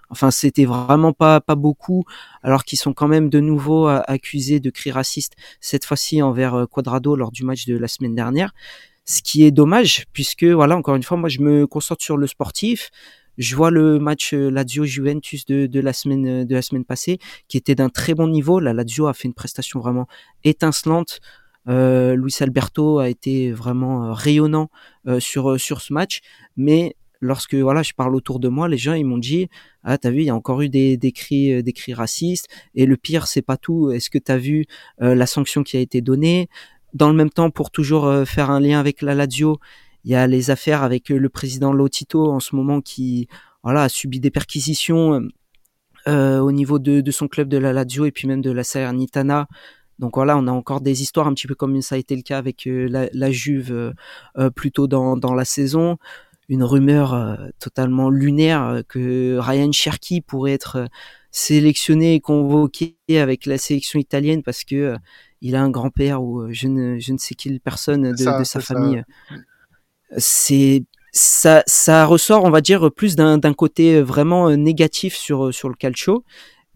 enfin 0.09 0.31
c'était 0.31 0.65
vraiment 0.65 1.13
pas 1.13 1.39
pas 1.39 1.55
beaucoup 1.55 2.03
alors 2.43 2.65
qu'ils 2.65 2.77
sont 2.77 2.93
quand 2.93 3.07
même 3.07 3.29
de 3.29 3.39
nouveau 3.39 3.87
accusés 3.87 4.59
de 4.59 4.69
cris 4.69 4.91
racistes 4.91 5.33
cette 5.61 5.85
fois-ci 5.85 6.21
envers 6.21 6.67
Quadrado 6.69 7.15
lors 7.15 7.31
du 7.31 7.43
match 7.43 7.65
de 7.65 7.77
la 7.77 7.87
semaine 7.87 8.15
dernière. 8.15 8.53
Ce 9.05 9.21
qui 9.21 9.45
est 9.45 9.51
dommage 9.51 10.05
puisque 10.11 10.43
voilà 10.43 10.75
encore 10.75 10.95
une 10.95 11.03
fois 11.03 11.17
moi 11.17 11.29
je 11.29 11.39
me 11.39 11.65
concentre 11.65 12.03
sur 12.03 12.17
le 12.17 12.27
sportif 12.27 12.91
je 13.37 13.55
vois 13.55 13.71
le 13.71 13.99
match 13.99 14.33
euh, 14.33 14.49
Lazio 14.49 14.83
Juventus 14.85 15.45
de, 15.45 15.67
de 15.67 15.79
la 15.79 15.93
semaine 15.93 16.27
euh, 16.27 16.45
de 16.45 16.55
la 16.55 16.61
semaine 16.61 16.85
passée 16.85 17.19
qui 17.47 17.57
était 17.57 17.75
d'un 17.75 17.89
très 17.89 18.13
bon 18.13 18.27
niveau. 18.27 18.59
La 18.59 18.73
Lazio 18.73 19.07
a 19.07 19.13
fait 19.13 19.27
une 19.27 19.33
prestation 19.33 19.79
vraiment 19.79 20.07
étincelante. 20.43 21.19
Euh, 21.67 22.15
Luis 22.15 22.35
Alberto 22.39 22.99
a 22.99 23.09
été 23.09 23.51
vraiment 23.51 24.05
euh, 24.05 24.13
rayonnant 24.13 24.69
sur 25.19 25.59
sur 25.59 25.81
ce 25.81 25.93
match, 25.93 26.21
mais 26.57 26.95
lorsque 27.21 27.55
voilà, 27.55 27.81
je 27.81 27.93
parle 27.93 28.15
autour 28.15 28.39
de 28.39 28.49
moi, 28.49 28.67
les 28.67 28.77
gens 28.77 28.93
ils 28.93 29.05
m'ont 29.05 29.17
dit 29.17 29.47
ah 29.83 29.97
t'as 29.97 30.09
vu 30.09 30.19
il 30.19 30.25
y 30.25 30.29
a 30.29 30.35
encore 30.35 30.61
eu 30.61 30.69
des, 30.69 30.97
des 30.97 31.11
cris 31.11 31.63
des 31.63 31.73
cris 31.73 31.93
racistes 31.93 32.47
et 32.75 32.85
le 32.85 32.97
pire 32.97 33.27
c'est 33.27 33.41
pas 33.41 33.57
tout. 33.57 33.91
Est-ce 33.91 34.09
que 34.09 34.17
t'as 34.17 34.37
vu 34.37 34.65
la 34.99 35.25
sanction 35.25 35.63
qui 35.63 35.77
a 35.77 35.79
été 35.79 36.01
donnée? 36.01 36.49
Dans 36.93 37.09
le 37.09 37.15
même 37.15 37.29
temps, 37.29 37.51
pour 37.51 37.69
toujours 37.69 38.11
faire 38.25 38.49
un 38.49 38.59
lien 38.59 38.79
avec 38.79 39.01
la 39.01 39.13
Lazio, 39.13 39.59
il 40.03 40.11
y 40.11 40.15
a 40.15 40.27
les 40.27 40.51
affaires 40.51 40.83
avec 40.83 41.11
euh, 41.11 41.17
le 41.17 41.29
président 41.29 41.73
Lotito 41.73 42.31
en 42.31 42.39
ce 42.39 42.55
moment 42.55 42.81
qui 42.81 43.27
voilà 43.63 43.83
a 43.83 43.89
subi 43.89 44.19
des 44.19 44.31
perquisitions 44.31 45.13
euh, 45.15 45.27
euh, 46.07 46.39
au 46.39 46.51
niveau 46.51 46.79
de, 46.79 47.01
de, 47.01 47.11
son 47.11 47.27
club 47.27 47.49
de 47.49 47.57
la 47.57 47.73
Lazio 47.73 48.05
et 48.05 48.11
puis 48.11 48.27
même 48.27 48.41
de 48.41 48.51
la 48.51 48.63
Salernitana. 48.63 49.47
Donc 49.99 50.15
voilà, 50.15 50.37
on 50.37 50.47
a 50.47 50.51
encore 50.51 50.79
des 50.79 51.01
histoires 51.01 51.27
un 51.27 51.33
petit 51.33 51.47
peu 51.47 51.55
comme 51.55 51.81
ça 51.81 51.95
a 51.95 51.97
été 51.97 52.15
le 52.15 52.21
cas 52.21 52.37
avec 52.37 52.63
la, 52.65 53.09
la, 53.11 53.31
Juve 53.31 53.93
euh, 54.37 54.49
plus 54.51 54.71
tôt 54.71 54.87
dans, 54.87 55.17
dans 55.17 55.33
la 55.33 55.43
saison. 55.43 55.97
Une 56.47 56.63
rumeur 56.63 57.37
totalement 57.59 58.09
lunaire 58.09 58.83
que 58.87 59.37
Ryan 59.37 59.71
Cherky 59.73 60.21
pourrait 60.21 60.53
être 60.53 60.87
sélectionné 61.31 62.13
et 62.13 62.21
convoqué 62.21 62.95
avec 63.09 63.45
la 63.45 63.57
sélection 63.57 63.99
italienne 63.99 64.43
parce 64.43 64.63
que 64.63 64.95
il 65.41 65.57
a 65.57 65.61
un 65.61 65.69
grand-père 65.69 66.23
ou 66.23 66.47
je 66.53 66.69
ne, 66.69 66.99
je 66.99 67.11
ne 67.11 67.17
sais 67.17 67.35
quelle 67.35 67.59
personne 67.59 68.13
de, 68.13 68.39
de 68.39 68.43
sa 68.45 68.61
famille 68.61 69.03
c'est 70.15 70.83
ça, 71.11 71.63
ça 71.65 72.05
ressort, 72.05 72.43
on 72.43 72.49
va 72.51 72.61
dire, 72.61 72.91
plus 72.91 73.15
d'un 73.15 73.53
côté 73.53 74.01
vraiment 74.01 74.55
négatif 74.55 75.15
sur 75.15 75.53
sur 75.53 75.69
le 75.69 75.75
calcio. 75.75 76.23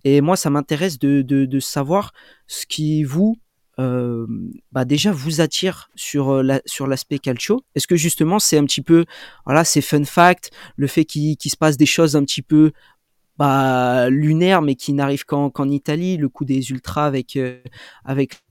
Et 0.04 0.22
moi, 0.22 0.36
ça 0.36 0.50
m'intéresse 0.50 0.98
de, 1.00 1.22
de, 1.22 1.46
de, 1.46 1.60
savoir 1.60 2.12
ce 2.48 2.66
qui 2.66 3.04
vous 3.04 3.38
euh, 3.80 4.26
bah 4.72 4.84
déjà 4.84 5.12
vous 5.12 5.42
attire 5.42 5.90
sur 5.96 6.44
la, 6.44 6.62
sur 6.66 6.88
l'aspect 6.88 7.20
calcio. 7.20 7.62
Est-ce 7.76 7.88
que 7.88 7.96
justement 7.96 8.38
c'est 8.40 8.58
un 8.58 8.66
petit 8.66 8.82
peu 8.82 9.06
voilà 9.46 9.64
c'est 9.64 9.82
fun 9.82 10.04
fact, 10.04 10.52
le 10.76 10.88
fait 10.88 11.06
qu'il 11.06 11.38
se 11.44 11.58
passe 11.58 11.78
des 11.78 11.86
choses 11.86 12.16
un 12.16 12.24
petit 12.26 12.42
peu 12.42 12.74
bah, 13.38 14.10
lunaires 14.10 14.62
mais 14.62 14.76
qui 14.76 14.94
n'arrivent 14.94 15.26
qu'en 15.26 15.50
qu'en 15.50 15.70
Italie, 15.70 16.18
le 16.18 16.30
coup 16.30 16.46
des 16.46 16.72
ultras 16.72 17.06
avec 17.06 17.40
avec 18.06 18.42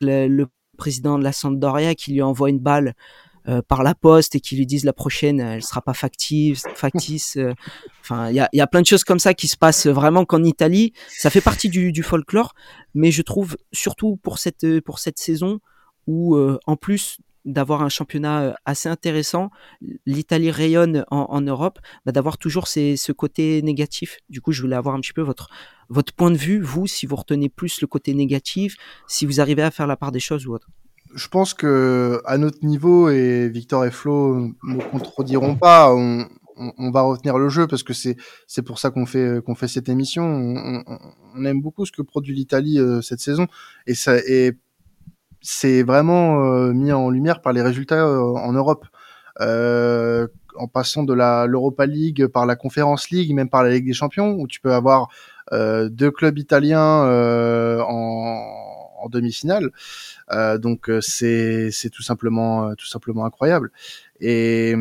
le, 0.00 0.28
le, 0.28 0.46
président 0.76 1.18
de 1.18 1.24
la 1.24 1.32
Sampdoria 1.32 1.96
qui 1.96 2.12
lui 2.12 2.22
envoie 2.22 2.50
une 2.50 2.60
balle 2.60 2.94
euh, 3.48 3.62
par 3.66 3.82
la 3.82 3.94
poste 3.94 4.34
et 4.34 4.40
qui 4.40 4.56
lui 4.56 4.66
disent 4.66 4.84
la 4.84 4.92
prochaine 4.92 5.40
elle 5.40 5.62
sera 5.62 5.82
pas 5.82 5.94
factive, 5.94 6.60
factice. 6.74 7.36
Euh. 7.36 7.52
Enfin, 8.00 8.30
il 8.30 8.34
y 8.34 8.40
a, 8.40 8.48
y 8.52 8.60
a, 8.60 8.66
plein 8.66 8.80
de 8.80 8.86
choses 8.86 9.04
comme 9.04 9.18
ça 9.18 9.34
qui 9.34 9.48
se 9.48 9.56
passent 9.56 9.86
vraiment 9.86 10.24
qu'en 10.24 10.42
Italie. 10.42 10.92
Ça 11.08 11.30
fait 11.30 11.40
partie 11.40 11.68
du, 11.68 11.92
du, 11.92 12.02
folklore, 12.02 12.54
mais 12.94 13.10
je 13.10 13.22
trouve 13.22 13.56
surtout 13.72 14.16
pour 14.16 14.38
cette 14.38 14.80
pour 14.80 14.98
cette 14.98 15.18
saison 15.18 15.60
où 16.06 16.36
euh, 16.36 16.58
en 16.66 16.76
plus 16.76 17.18
d'avoir 17.44 17.82
un 17.82 17.88
championnat 17.88 18.56
assez 18.66 18.88
intéressant, 18.88 19.50
l'Italie 20.04 20.50
rayonne 20.50 21.04
en, 21.10 21.26
en 21.30 21.40
Europe, 21.40 21.78
bah, 22.04 22.12
d'avoir 22.12 22.36
toujours 22.36 22.68
ces, 22.68 22.96
ce 22.96 23.12
côté 23.12 23.62
négatif. 23.62 24.18
Du 24.28 24.40
coup, 24.42 24.52
je 24.52 24.60
voulais 24.60 24.76
avoir 24.76 24.94
un 24.94 25.00
petit 25.00 25.14
peu 25.14 25.22
votre 25.22 25.48
votre 25.88 26.12
point 26.12 26.30
de 26.30 26.36
vue, 26.36 26.60
vous, 26.60 26.86
si 26.86 27.06
vous 27.06 27.16
retenez 27.16 27.48
plus 27.48 27.80
le 27.80 27.86
côté 27.86 28.12
négatif, 28.12 28.76
si 29.06 29.24
vous 29.24 29.40
arrivez 29.40 29.62
à 29.62 29.70
faire 29.70 29.86
la 29.86 29.96
part 29.96 30.12
des 30.12 30.20
choses 30.20 30.46
ou 30.46 30.52
autre 30.52 30.68
je 31.14 31.28
pense 31.28 31.54
que 31.54 32.20
à 32.24 32.38
notre 32.38 32.64
niveau 32.64 33.08
et 33.08 33.48
Victor 33.48 33.84
et 33.84 33.90
Flo 33.90 34.50
ne 34.62 34.82
contrediront 34.90 35.56
pas, 35.56 35.94
on, 35.94 36.90
va 36.90 37.02
retenir 37.02 37.38
le 37.38 37.48
jeu 37.48 37.66
parce 37.66 37.82
que 37.82 37.92
c'est 37.92 38.16
c'est 38.46 38.62
pour 38.62 38.78
ça 38.78 38.90
qu'on 38.90 39.06
fait 39.06 39.42
qu'on 39.44 39.54
fait 39.54 39.68
cette 39.68 39.88
émission. 39.88 40.24
On, 40.24 41.44
aime 41.44 41.60
beaucoup 41.60 41.86
ce 41.86 41.92
que 41.92 42.02
produit 42.02 42.34
l'Italie 42.34 42.80
euh, 42.80 43.00
cette 43.00 43.20
saison 43.20 43.46
et 43.86 43.94
ça 43.94 44.16
et 44.16 44.54
c'est 45.40 45.84
vraiment 45.84 46.44
euh, 46.44 46.72
mis 46.72 46.92
en 46.92 47.10
lumière 47.10 47.40
par 47.40 47.52
les 47.52 47.62
résultats 47.62 48.04
euh, 48.04 48.20
en 48.20 48.52
Europe. 48.52 48.86
en 49.40 50.66
passant 50.66 51.04
de 51.04 51.14
la 51.14 51.46
l'Europa 51.46 51.86
League 51.86 52.26
par 52.26 52.44
la 52.44 52.56
Conference 52.56 53.10
League, 53.10 53.32
même 53.34 53.48
par 53.48 53.62
la 53.62 53.70
Ligue 53.70 53.86
des 53.86 53.92
Champions, 53.92 54.32
où 54.32 54.48
tu 54.48 54.60
peux 54.60 54.74
avoir 54.74 55.08
deux 55.52 56.10
clubs 56.10 56.38
italiens 56.38 57.04
en 57.88 58.57
en 59.00 59.08
demi-finale. 59.08 59.70
Euh, 60.32 60.58
donc 60.58 60.90
euh, 60.90 61.00
c'est 61.00 61.70
c'est 61.70 61.90
tout 61.90 62.02
simplement 62.02 62.68
euh, 62.68 62.74
tout 62.74 62.86
simplement 62.86 63.24
incroyable. 63.24 63.70
Et 64.20 64.74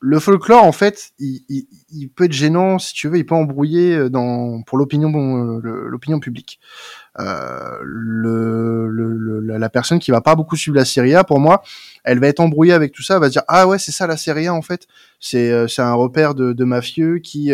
le 0.00 0.18
folklore, 0.20 0.62
en 0.62 0.72
fait, 0.72 1.12
il, 1.18 2.10
peut 2.14 2.24
être 2.24 2.32
gênant, 2.32 2.78
si 2.78 2.92
tu 2.92 3.08
veux, 3.08 3.16
il 3.16 3.24
peut 3.24 3.34
embrouiller 3.34 3.98
pour 4.66 4.76
l'opinion 4.76 6.20
publique. 6.20 6.60
La 7.16 7.80
personne 9.72 9.98
qui 9.98 10.10
va 10.10 10.20
pas 10.20 10.34
beaucoup 10.34 10.54
suivre 10.54 10.76
la 10.76 10.84
Serie 10.84 11.14
A, 11.14 11.24
pour 11.24 11.40
moi, 11.40 11.62
elle 12.04 12.20
va 12.20 12.28
être 12.28 12.40
embrouillée 12.40 12.74
avec 12.74 12.92
tout 12.92 13.02
ça, 13.02 13.14
elle 13.14 13.20
va 13.20 13.28
se 13.28 13.32
dire 13.32 13.44
ah 13.48 13.66
ouais 13.66 13.78
c'est 13.78 13.90
ça 13.90 14.06
la 14.06 14.18
Serie 14.18 14.48
A 14.48 14.54
en 14.54 14.60
fait, 14.60 14.86
c'est 15.18 15.50
un 15.78 15.94
repère 15.94 16.34
de, 16.34 16.64
mafieux 16.64 17.18
qui 17.18 17.52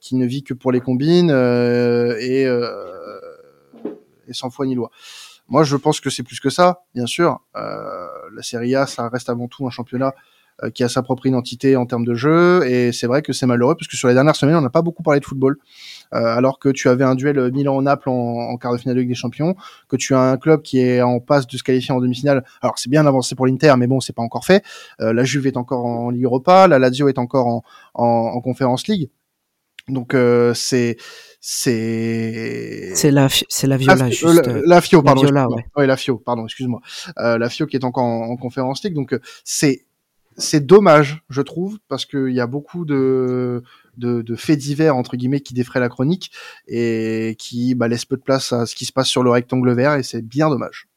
qui 0.00 0.16
ne 0.16 0.26
vit 0.26 0.42
que 0.42 0.54
pour 0.54 0.72
les 0.72 0.80
combines 0.80 1.30
et 1.30 2.46
et 4.28 4.32
sans 4.32 4.50
foi 4.50 4.66
ni 4.66 4.74
loi. 4.74 4.90
Moi, 5.48 5.62
je 5.62 5.76
pense 5.76 6.00
que 6.00 6.10
c'est 6.10 6.22
plus 6.22 6.40
que 6.40 6.50
ça, 6.50 6.82
bien 6.94 7.06
sûr. 7.06 7.40
Euh, 7.56 8.06
la 8.34 8.42
Serie 8.42 8.74
A, 8.74 8.86
ça 8.86 9.08
reste 9.08 9.28
avant 9.28 9.46
tout 9.46 9.66
un 9.66 9.70
championnat 9.70 10.12
euh, 10.62 10.70
qui 10.70 10.82
a 10.82 10.88
sa 10.88 11.02
propre 11.02 11.26
identité 11.26 11.76
en 11.76 11.86
termes 11.86 12.04
de 12.04 12.14
jeu, 12.14 12.66
et 12.66 12.90
c'est 12.90 13.06
vrai 13.06 13.22
que 13.22 13.32
c'est 13.32 13.46
malheureux 13.46 13.76
parce 13.76 13.86
que 13.86 13.96
sur 13.96 14.08
les 14.08 14.14
dernières 14.14 14.34
semaines, 14.34 14.56
on 14.56 14.60
n'a 14.60 14.70
pas 14.70 14.82
beaucoup 14.82 15.02
parlé 15.02 15.20
de 15.20 15.24
football. 15.24 15.58
alors 16.10 16.58
que 16.58 16.68
tu 16.68 16.88
avais 16.88 17.04
un 17.04 17.14
duel 17.14 17.52
Milan-Naples 17.52 18.08
en, 18.08 18.56
quart 18.56 18.72
de 18.72 18.78
finale 18.78 18.96
de 18.96 19.00
Ligue 19.00 19.10
des 19.10 19.14
Champions, 19.14 19.54
que 19.88 19.96
tu 19.96 20.14
as 20.14 20.20
un 20.20 20.36
club 20.36 20.62
qui 20.62 20.80
est 20.80 21.02
en 21.02 21.20
passe 21.20 21.46
de 21.46 21.56
se 21.56 21.62
qualifier 21.62 21.94
en 21.94 22.00
demi-finale. 22.00 22.44
Alors 22.62 22.78
c'est 22.78 22.90
bien 22.90 23.06
avancé 23.06 23.34
pour 23.34 23.46
l'Inter, 23.46 23.74
mais 23.76 23.86
bon, 23.86 24.00
c'est 24.00 24.14
pas 24.14 24.22
encore 24.22 24.44
fait. 24.44 24.64
la 24.98 25.24
Juve 25.24 25.46
est 25.46 25.56
encore 25.56 25.84
en 25.84 26.10
Ligue 26.10 26.24
Europa, 26.24 26.68
la 26.68 26.78
Lazio 26.78 27.08
est 27.08 27.18
encore 27.18 27.46
en, 27.46 27.62
en, 27.94 28.04
en 28.04 28.40
Conference 28.40 28.88
League. 28.88 29.10
Donc 29.88 30.14
euh, 30.14 30.52
c'est 30.54 30.96
c'est 31.48 32.90
c'est 32.96 33.12
la 33.12 33.28
c'est 33.30 33.68
la 33.68 33.76
Viola 33.76 33.94
la, 33.94 34.10
juste 34.10 34.48
la, 34.64 34.80
Fio 34.80 35.00
pardon 35.00 35.22
la 35.22 35.28
Viola, 35.28 35.48
ouais. 35.76 35.86
la 35.86 35.96
Fio 35.96 36.18
pardon 36.18 36.44
excuse-moi. 36.44 36.80
Euh, 37.18 37.38
la 37.38 37.48
Fio 37.48 37.68
qui 37.68 37.76
est 37.76 37.84
encore 37.84 38.02
en, 38.02 38.30
en 38.30 38.36
conférence 38.36 38.82
league 38.82 38.94
donc 38.94 39.16
c'est 39.44 39.86
c'est 40.36 40.66
dommage 40.66 41.22
je 41.30 41.40
trouve 41.42 41.78
parce 41.86 42.04
qu'il 42.04 42.32
y 42.32 42.40
a 42.40 42.48
beaucoup 42.48 42.84
de, 42.84 43.62
de 43.96 44.22
de 44.22 44.34
faits 44.34 44.58
divers 44.58 44.96
entre 44.96 45.16
guillemets 45.16 45.38
qui 45.38 45.54
défraient 45.54 45.78
la 45.78 45.88
chronique 45.88 46.32
et 46.66 47.36
qui 47.38 47.76
bah, 47.76 47.86
laissent 47.86 48.06
peu 48.06 48.16
de 48.16 48.22
place 48.22 48.52
à 48.52 48.66
ce 48.66 48.74
qui 48.74 48.84
se 48.84 48.92
passe 48.92 49.06
sur 49.06 49.22
le 49.22 49.30
rectangle 49.30 49.72
vert 49.72 49.94
et 49.94 50.02
c'est 50.02 50.22
bien 50.22 50.50
dommage 50.50 50.88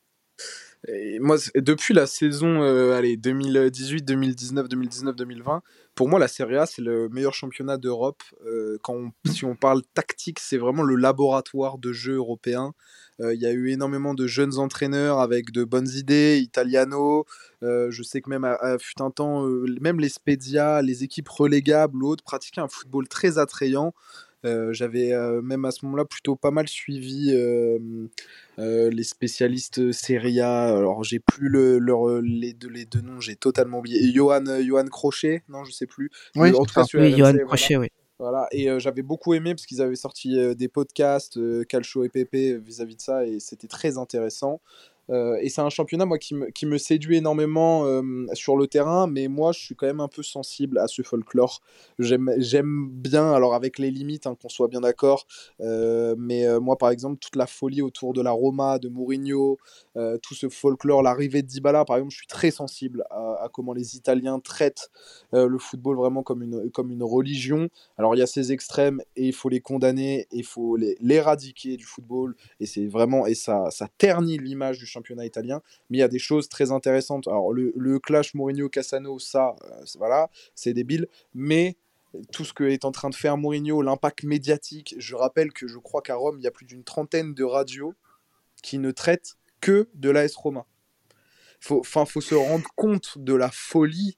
et 0.88 1.20
moi, 1.20 1.36
depuis 1.56 1.94
la 1.94 2.08
saison 2.08 2.64
euh, 2.64 2.94
allez, 2.94 3.18
2018, 3.18 4.04
2019, 4.04 4.70
2019, 4.70 5.16
2020, 5.16 5.62
pour 5.94 6.08
moi, 6.08 6.20
la 6.20 6.30
Serie 6.30 6.56
A, 6.56 6.66
c'est 6.66 6.82
le 6.82 7.10
meilleur 7.10 7.34
championnat 7.34 7.78
d'Europe. 7.78 8.24
Euh, 8.46 8.78
quand 8.82 9.12
si 9.26 9.44
on 9.44 9.56
parle 9.56 9.82
tactique, 9.94 10.40
c'est 10.40 10.58
vraiment 10.58 10.84
le 10.84 10.96
laboratoire 10.96 11.80
de 11.80 11.92
jeu 11.92 12.16
européen. 12.16 12.74
Euh, 13.20 13.34
il 13.34 13.42
y 13.42 13.46
a 13.46 13.52
eu 13.52 13.72
énormément 13.72 14.14
de 14.14 14.26
jeunes 14.26 14.58
entraîneurs 14.58 15.20
avec 15.20 15.52
de 15.52 15.66
bonnes 15.66 15.90
idées, 15.90 16.40
Italiano. 16.42 17.26
Je 17.62 18.02
sais 18.02 18.22
que 18.22 18.30
même 18.30 18.46
à, 18.46 18.78
fut 18.80 19.02
un 19.02 19.12
temps, 19.12 19.46
même 19.82 20.00
les 20.00 20.08
Spedia, 20.08 20.82
les 20.82 21.04
équipes 21.04 21.28
relégables 21.28 22.02
ou 22.02 22.08
autres 22.08 22.24
pratiquaient 22.24 22.62
un 22.62 22.70
football 22.70 23.10
très 23.10 23.38
attrayant. 23.38 23.94
Euh, 24.46 24.72
j'avais 24.72 25.12
euh, 25.12 25.42
même 25.42 25.66
à 25.66 25.72
ce 25.72 25.86
moment-là 25.86 26.06
plutôt 26.06 26.36
pas 26.36 26.52
mal 26.52 26.68
suivi 26.68 27.32
euh, 27.34 27.80
les 28.58 29.04
spécialistes 29.04 29.92
Serie 29.92 30.40
A. 30.40 30.68
Alors 30.78 31.04
j'ai 31.04 31.20
plus 31.20 31.50
le, 31.50 31.78
leur, 31.78 32.22
les, 32.22 32.54
deux, 32.54 32.70
les 32.70 32.86
deux 32.86 33.02
noms, 33.02 33.20
j'ai 33.20 33.36
totalement 33.36 33.80
oublié. 33.80 34.12
Johan, 34.14 34.44
Johan 34.62 34.86
Crochet, 34.86 35.44
non 35.50 35.64
je 35.66 35.72
sais 35.72 35.88
plus. 35.88 36.10
Oui, 36.36 36.54
en 36.56 36.66
tout 36.66 36.74
cas, 36.74 36.86
oui, 36.94 37.16
Johan 37.18 37.34
Crochet, 37.46 37.78
oui. 37.78 37.88
Voilà, 38.18 38.48
et 38.52 38.68
j'avais 38.80 39.02
beaucoup 39.02 39.34
aimé 39.34 39.56
parce 39.56 39.66
qu'ils 39.66 39.82
avaient 39.82 39.96
sorti 39.96 40.38
des 40.56 40.68
podcasts, 40.68 41.40
Calcio 41.68 42.04
et 42.04 42.10
Pepe 42.10 42.62
vis-à-vis 42.62 42.98
de 42.98 43.02
ça, 43.02 43.26
et 43.26 43.40
c'était 43.40 43.70
très 43.70 43.98
intéressant. 43.98 44.60
Euh, 45.10 45.38
et 45.42 45.50
c'est 45.50 45.62
un 45.62 45.70
championnat 45.70 46.06
moi 46.06 46.18
qui 46.18 46.36
me, 46.36 46.50
qui 46.52 46.66
me 46.66 46.78
séduit 46.78 47.18
énormément 47.18 47.86
euh, 47.86 48.02
sur 48.34 48.56
le 48.56 48.68
terrain, 48.68 49.08
mais 49.08 49.28
moi 49.28 49.52
je 49.52 49.60
suis 49.60 49.76
quand 49.76 49.88
même 49.88 50.00
un 50.00 50.08
peu 50.08 50.24
sensible 50.24 50.78
à 50.78 50.88
ce 50.88 51.02
folklore. 51.02 51.62
J'aime 51.98 52.90
bien, 52.92 53.32
alors 53.32 53.56
avec 53.56 53.80
les 53.80 53.92
limites, 53.92 54.28
hein, 54.28 54.36
qu'on 54.40 54.50
soit 54.50 54.68
bien 54.68 54.82
d'accord, 54.82 55.26
euh, 55.62 56.16
mais 56.18 56.48
moi 56.60 56.78
par 56.78 56.90
exemple 56.92 57.18
toute 57.20 57.36
la 57.36 57.48
folie 57.48 57.82
autour 57.82 58.14
de 58.14 58.22
la 58.22 58.32
Roma, 58.32 58.80
de 58.80 58.90
Mourinho, 58.90 59.58
tout 60.22 60.34
ce 60.34 60.48
folklore, 60.48 61.02
l'arrivée 61.02 61.42
de 61.42 61.48
Dybala 61.48 61.86
par 61.86 61.98
exemple, 61.98 62.12
je 62.12 62.18
suis 62.18 62.28
très 62.28 62.52
sensible 62.52 63.04
à, 63.10 63.50
comment 63.52 63.74
les 63.74 63.96
Italiens 63.96 64.40
traitent 64.40 64.90
le 65.34 65.58
football 65.58 65.98
vraiment 65.98 66.24
comme 66.24 66.44
une, 66.44 66.70
comme 66.72 66.92
une 66.92 67.04
religion. 67.04 67.70
Alors 67.98 68.16
il 68.16 68.20
y 68.20 68.22
a 68.22 68.28
ces 68.28 68.52
extrêmes 68.52 69.02
et 69.16 69.28
il 69.28 69.34
faut 69.34 69.50
les 69.50 69.60
condamner, 69.60 70.28
il 70.32 70.46
faut 70.46 70.78
l'éradiquer 70.78 71.78
du 71.78 71.86
football, 71.86 72.36
et 72.60 72.66
c'est 72.66 72.88
vraiment, 72.88 73.26
et 73.26 73.36
ça, 73.36 73.70
ça 73.72 73.88
ternit 73.98 74.38
l'image 74.38 74.80
du 74.80 74.86
championnat 74.86 74.99
italien, 75.24 75.62
mais 75.90 75.98
il 75.98 76.00
y 76.02 76.04
a 76.04 76.08
des 76.08 76.20
choses 76.20 76.50
très 76.50 76.72
intéressantes. 76.72 77.28
Alors 77.28 77.52
le, 77.54 78.00
clash 78.00 78.34
Mourinho-Cassano, 78.34 79.20
ça, 79.20 79.56
euh, 79.64 79.84
voilà, 79.98 80.30
c'est 80.56 80.74
débile, 80.74 81.08
mais 81.34 81.78
tout 82.32 82.46
ce 82.46 82.54
que 82.54 82.64
est 82.64 82.86
en 82.86 82.92
train 82.92 83.10
de 83.10 83.16
faire 83.16 83.38
Mourinho, 83.38 83.82
l'impact 83.82 84.24
médiatique, 84.24 84.96
je 84.98 85.16
rappelle 85.16 85.54
que 85.54 85.68
je 85.68 85.78
crois 85.78 86.02
qu'à 86.02 86.16
Rome, 86.16 86.38
il 86.40 86.44
y 86.44 86.48
a 86.48 86.52
plus 86.52 86.66
d'une 86.66 86.84
trentaine 86.84 87.34
de 87.34 87.44
radios 87.44 87.94
qui 88.64 88.80
ne 88.80 88.92
traitent 88.92 89.38
que 89.62 89.90
de 89.94 90.10
l'AS 90.10 90.36
Roma. 90.36 90.66
Faut, 91.60 91.84
faut 91.84 92.22
se 92.22 92.36
rendre 92.36 92.68
compte 92.76 93.18
de 93.18 93.34
la 93.34 93.52
folie 93.52 94.18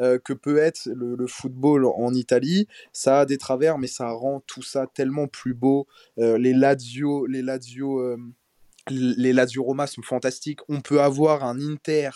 euh, 0.00 0.18
que 0.18 0.32
peut 0.32 0.58
être 0.58 0.86
le, 0.86 1.26
football 1.26 1.84
en 1.84 2.14
Italie. 2.14 2.66
Ça 2.92 3.20
a 3.20 3.26
des 3.26 3.38
travers, 3.38 3.78
mais 3.78 3.86
ça 3.86 4.10
rend 4.10 4.40
tout 4.46 4.62
ça 4.62 4.86
tellement 4.86 5.28
plus 5.28 5.54
beau. 5.54 5.86
Euh, 6.18 6.38
les 6.38 6.54
Lazio, 6.54 7.26
les 7.26 7.42
Lazio 7.42 8.00
les 8.90 9.32
Lazio 9.32 9.62
Roma 9.62 9.86
sont 9.86 10.02
fantastiques. 10.02 10.60
On 10.68 10.80
peut 10.80 11.00
avoir 11.00 11.44
un 11.44 11.60
Inter 11.60 12.10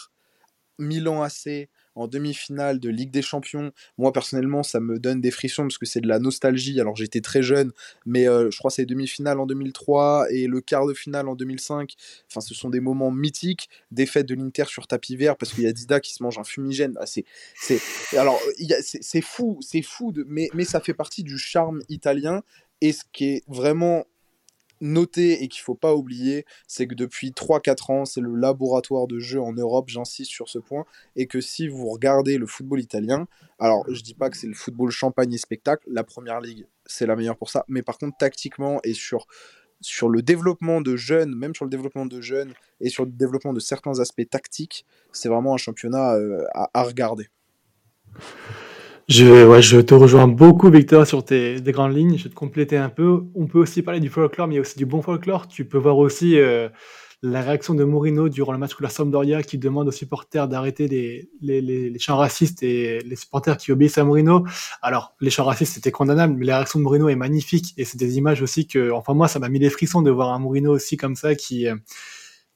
Milan 0.78 1.22
AC 1.22 1.68
en 1.94 2.08
demi-finale 2.08 2.80
de 2.80 2.88
Ligue 2.90 3.12
des 3.12 3.22
Champions. 3.22 3.72
Moi, 3.98 4.12
personnellement, 4.12 4.62
ça 4.62 4.80
me 4.80 4.98
donne 4.98 5.20
des 5.20 5.30
frissons 5.30 5.62
parce 5.62 5.78
que 5.78 5.86
c'est 5.86 6.00
de 6.00 6.08
la 6.08 6.18
nostalgie. 6.18 6.80
Alors, 6.80 6.96
j'étais 6.96 7.20
très 7.20 7.42
jeune, 7.42 7.72
mais 8.04 8.28
euh, 8.28 8.50
je 8.50 8.58
crois 8.58 8.70
que 8.70 8.76
c'est 8.76 8.86
demi-finale 8.86 9.38
en 9.38 9.46
2003 9.46 10.26
et 10.30 10.46
le 10.46 10.60
quart 10.60 10.86
de 10.86 10.94
finale 10.94 11.28
en 11.28 11.36
2005. 11.36 11.94
Enfin, 12.28 12.40
ce 12.40 12.54
sont 12.54 12.68
des 12.68 12.80
moments 12.80 13.12
mythiques. 13.12 13.68
Défaite 13.92 14.26
de 14.26 14.34
l'Inter 14.34 14.64
sur 14.66 14.86
tapis 14.86 15.16
vert 15.16 15.36
parce 15.36 15.52
qu'il 15.52 15.64
y 15.64 15.68
a 15.68 15.72
Dida 15.72 16.00
qui 16.00 16.12
se 16.14 16.22
mange 16.22 16.38
un 16.38 16.44
fumigène. 16.44 16.94
Ah, 16.98 17.06
c'est, 17.06 17.24
c'est, 17.54 17.80
alors, 18.16 18.40
c'est 18.82 19.22
fou, 19.22 19.58
c'est 19.60 19.82
fou, 19.82 20.10
de, 20.10 20.24
mais, 20.28 20.48
mais 20.54 20.64
ça 20.64 20.80
fait 20.80 20.94
partie 20.94 21.22
du 21.22 21.38
charme 21.38 21.80
italien. 21.88 22.42
Et 22.80 22.92
ce 22.92 23.04
qui 23.12 23.26
est 23.26 23.44
vraiment 23.46 24.04
noter 24.84 25.42
et 25.42 25.48
qu'il 25.48 25.62
faut 25.62 25.74
pas 25.74 25.94
oublier, 25.94 26.44
c'est 26.68 26.86
que 26.86 26.94
depuis 26.94 27.30
3-4 27.30 27.92
ans, 27.92 28.04
c'est 28.04 28.20
le 28.20 28.34
laboratoire 28.36 29.06
de 29.06 29.18
jeu 29.18 29.40
en 29.40 29.52
Europe, 29.52 29.88
j'insiste 29.88 30.30
sur 30.30 30.48
ce 30.48 30.58
point, 30.58 30.84
et 31.16 31.26
que 31.26 31.40
si 31.40 31.68
vous 31.68 31.88
regardez 31.88 32.38
le 32.38 32.46
football 32.46 32.80
italien, 32.80 33.26
alors 33.58 33.84
je 33.88 34.02
dis 34.02 34.14
pas 34.14 34.30
que 34.30 34.36
c'est 34.36 34.46
le 34.46 34.54
football 34.54 34.90
champagne 34.90 35.32
et 35.32 35.38
spectacle, 35.38 35.84
la 35.90 36.04
première 36.04 36.40
ligue 36.40 36.66
c'est 36.86 37.06
la 37.06 37.16
meilleure 37.16 37.36
pour 37.36 37.50
ça, 37.50 37.64
mais 37.68 37.82
par 37.82 37.98
contre 37.98 38.16
tactiquement 38.18 38.80
et 38.84 38.94
sur 38.94 39.26
sur 39.80 40.08
le 40.08 40.22
développement 40.22 40.80
de 40.80 40.96
jeunes, 40.96 41.34
même 41.34 41.54
sur 41.54 41.64
le 41.64 41.70
développement 41.70 42.06
de 42.06 42.20
jeunes 42.20 42.54
et 42.80 42.88
sur 42.88 43.04
le 43.04 43.10
développement 43.10 43.52
de 43.52 43.60
certains 43.60 44.00
aspects 44.00 44.28
tactiques, 44.30 44.86
c'est 45.12 45.28
vraiment 45.28 45.52
un 45.52 45.58
championnat 45.58 46.14
euh, 46.14 46.44
à 46.54 46.82
regarder. 46.84 47.28
Je, 49.08 49.46
ouais, 49.46 49.60
je 49.60 49.80
te 49.80 49.92
rejoins 49.92 50.26
beaucoup, 50.26 50.70
Victor, 50.70 51.06
sur 51.06 51.24
tes, 51.24 51.60
grandes 51.60 51.94
lignes. 51.94 52.16
Je 52.16 52.24
vais 52.24 52.30
te 52.30 52.34
compléter 52.34 52.78
un 52.78 52.88
peu. 52.88 53.24
On 53.34 53.46
peut 53.46 53.58
aussi 53.58 53.82
parler 53.82 54.00
du 54.00 54.08
folklore, 54.08 54.48
mais 54.48 54.58
aussi 54.58 54.78
du 54.78 54.86
bon 54.86 55.02
folklore. 55.02 55.46
Tu 55.46 55.66
peux 55.66 55.76
voir 55.76 55.98
aussi 55.98 56.38
euh, 56.38 56.70
la 57.22 57.42
réaction 57.42 57.74
de 57.74 57.84
Mourinho 57.84 58.30
durant 58.30 58.52
le 58.52 58.58
match 58.58 58.70
contre 58.70 58.84
la 58.84 58.88
Sampdoria 58.88 59.42
qui 59.42 59.58
demande 59.58 59.88
aux 59.88 59.92
supporters 59.92 60.48
d'arrêter 60.48 60.88
les, 60.88 61.28
les, 61.42 61.60
les, 61.60 61.98
chants 61.98 62.16
racistes 62.16 62.62
et 62.62 63.00
les 63.00 63.16
supporters 63.16 63.58
qui 63.58 63.72
obéissent 63.72 63.98
à 63.98 64.04
Mourinho. 64.04 64.46
Alors, 64.80 65.14
les 65.20 65.28
chants 65.28 65.44
racistes, 65.44 65.74
c'était 65.74 65.90
condamnable, 65.90 66.34
mais 66.38 66.46
la 66.46 66.56
réaction 66.56 66.78
de 66.78 66.84
Mourinho 66.84 67.10
est 67.10 67.16
magnifique 67.16 67.74
et 67.76 67.84
c'est 67.84 67.98
des 67.98 68.16
images 68.16 68.40
aussi 68.40 68.66
que, 68.66 68.90
enfin, 68.90 69.12
moi, 69.12 69.28
ça 69.28 69.38
m'a 69.38 69.50
mis 69.50 69.58
les 69.58 69.70
frissons 69.70 70.00
de 70.00 70.10
voir 70.10 70.32
un 70.32 70.38
Mourinho 70.38 70.72
aussi 70.72 70.96
comme 70.96 71.14
ça 71.14 71.34
qui, 71.34 71.68
euh, 71.68 71.76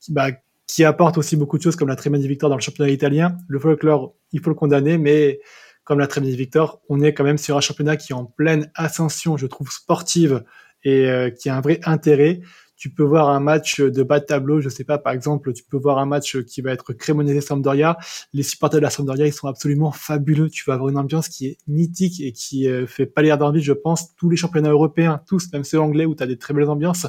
qui, 0.00 0.12
bah, 0.14 0.30
qui 0.66 0.84
apporte 0.84 1.18
aussi 1.18 1.36
beaucoup 1.36 1.58
de 1.58 1.62
choses 1.62 1.76
comme 1.76 1.88
la 1.88 1.96
très 1.96 2.08
belle 2.08 2.26
victoire 2.26 2.48
dans 2.48 2.56
le 2.56 2.62
championnat 2.62 2.90
italien. 2.90 3.36
Le 3.48 3.58
folklore, 3.58 4.14
il 4.32 4.40
faut 4.40 4.50
le 4.50 4.56
condamner, 4.56 4.96
mais 4.96 5.40
comme 5.88 6.00
l'a 6.00 6.06
très 6.06 6.20
bien 6.20 6.28
dit 6.28 6.36
Victor, 6.36 6.82
on 6.90 7.00
est 7.00 7.14
quand 7.14 7.24
même 7.24 7.38
sur 7.38 7.56
un 7.56 7.62
championnat 7.62 7.96
qui 7.96 8.12
est 8.12 8.14
en 8.14 8.26
pleine 8.26 8.70
ascension, 8.74 9.38
je 9.38 9.46
trouve, 9.46 9.70
sportive 9.70 10.44
et 10.84 11.08
euh, 11.08 11.30
qui 11.30 11.48
a 11.48 11.56
un 11.56 11.62
vrai 11.62 11.80
intérêt. 11.84 12.42
Tu 12.76 12.90
peux 12.90 13.02
voir 13.02 13.30
un 13.30 13.40
match 13.40 13.80
de 13.80 14.02
bas 14.02 14.20
de 14.20 14.26
tableau, 14.26 14.60
je 14.60 14.68
sais 14.68 14.84
pas, 14.84 14.98
par 14.98 15.14
exemple, 15.14 15.50
tu 15.54 15.64
peux 15.64 15.78
voir 15.78 15.96
un 15.96 16.04
match 16.04 16.42
qui 16.42 16.60
va 16.60 16.72
être 16.72 16.92
Cremonese 16.92 17.42
Sampdoria. 17.42 17.96
Les 18.34 18.42
supporters 18.42 18.80
de 18.80 18.82
la 18.82 18.90
Sampdoria, 18.90 19.26
ils 19.26 19.32
sont 19.32 19.48
absolument 19.48 19.90
fabuleux. 19.90 20.50
Tu 20.50 20.62
vas 20.66 20.74
avoir 20.74 20.90
une 20.90 20.98
ambiance 20.98 21.30
qui 21.30 21.46
est 21.46 21.58
mythique 21.66 22.20
et 22.20 22.32
qui 22.32 22.68
euh, 22.68 22.86
fait 22.86 23.06
pas 23.06 23.22
l'air 23.22 23.38
d'envie, 23.38 23.62
je 23.62 23.72
pense, 23.72 24.14
tous 24.14 24.28
les 24.28 24.36
championnats 24.36 24.70
européens, 24.70 25.22
tous, 25.26 25.50
même 25.54 25.64
ceux 25.64 25.80
anglais 25.80 26.04
où 26.04 26.14
tu 26.14 26.22
as 26.22 26.26
des 26.26 26.36
très 26.36 26.52
belles 26.52 26.68
ambiances. 26.68 27.06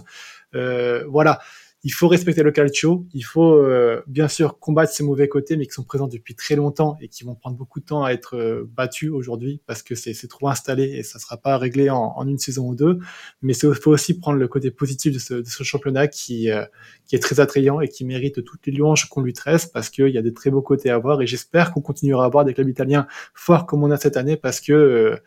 Euh, 0.56 1.04
voilà 1.10 1.42
il 1.84 1.92
faut 1.92 2.10
respecter 2.10 2.44
le 2.44 2.52
calcio, 2.52 3.08
il 3.13 3.24
faut 3.24 3.54
euh, 3.54 4.04
bien 4.06 4.28
sûr 4.28 4.60
combattre 4.60 4.92
ces 4.92 5.04
mauvais 5.04 5.30
côtés, 5.30 5.56
mais 5.56 5.65
qui 5.65 5.72
sont 5.72 5.84
présents 5.84 6.08
depuis 6.08 6.36
très 6.36 6.56
longtemps 6.56 6.98
et 7.00 7.08
qui 7.08 7.24
vont 7.24 7.36
prendre 7.36 7.56
beaucoup 7.56 7.80
de 7.80 7.86
temps 7.86 8.04
à 8.04 8.12
être 8.12 8.36
euh, 8.36 8.70
battus 8.70 9.12
aujourd'hui 9.12 9.62
parce 9.65 9.82
que 9.82 9.96
c'est 9.96 10.13
trop 10.28 10.50
installé 10.50 10.84
et 10.84 11.04
ça 11.04 11.20
sera 11.20 11.38
pas 11.38 11.58
réglé 11.58 11.89
en, 11.89 12.13
en 12.18 12.28
une 12.28 12.38
saison 12.38 12.68
ou 12.68 12.76
deux. 12.76 13.00
Mais 13.42 13.54
il 13.54 13.74
faut 13.76 13.92
aussi 13.92 14.20
prendre 14.20 14.38
le 14.38 14.48
côté 14.50 14.72
positif 14.72 15.13
de 15.13 15.20
ce, 15.20 15.34
de 15.36 15.48
ce 15.48 15.63
championnat 15.63 16.10
qui, 16.10 16.52
euh, 16.52 16.65
qui 17.06 17.15
est 17.15 17.20
très 17.20 17.39
attrayant 17.39 17.80
et 17.80 17.88
qui 17.88 18.04
mérite 18.04 18.44
toutes 18.44 18.65
les 18.68 18.74
louanges 18.74 19.08
qu'on 19.08 19.22
lui 19.22 19.34
tresse 19.34 19.65
parce 19.65 19.89
qu'il 19.89 20.10
y 20.10 20.18
a 20.18 20.22
des 20.22 20.34
très 20.34 20.50
beaux 20.50 20.62
côtés 20.62 20.89
à 20.89 20.98
voir 20.98 21.22
et 21.22 21.28
j'espère 21.28 21.72
qu'on 21.72 21.82
continuera 21.82 22.24
à 22.24 22.28
avoir 22.28 22.44
des 22.44 22.54
clubs 22.54 22.70
italiens 22.70 23.08
forts 23.34 23.65
comme 23.65 23.84
on 23.84 23.92
a 23.92 23.98
cette 23.98 24.18
année 24.18 24.36
parce 24.36 24.60
que 24.60 25.18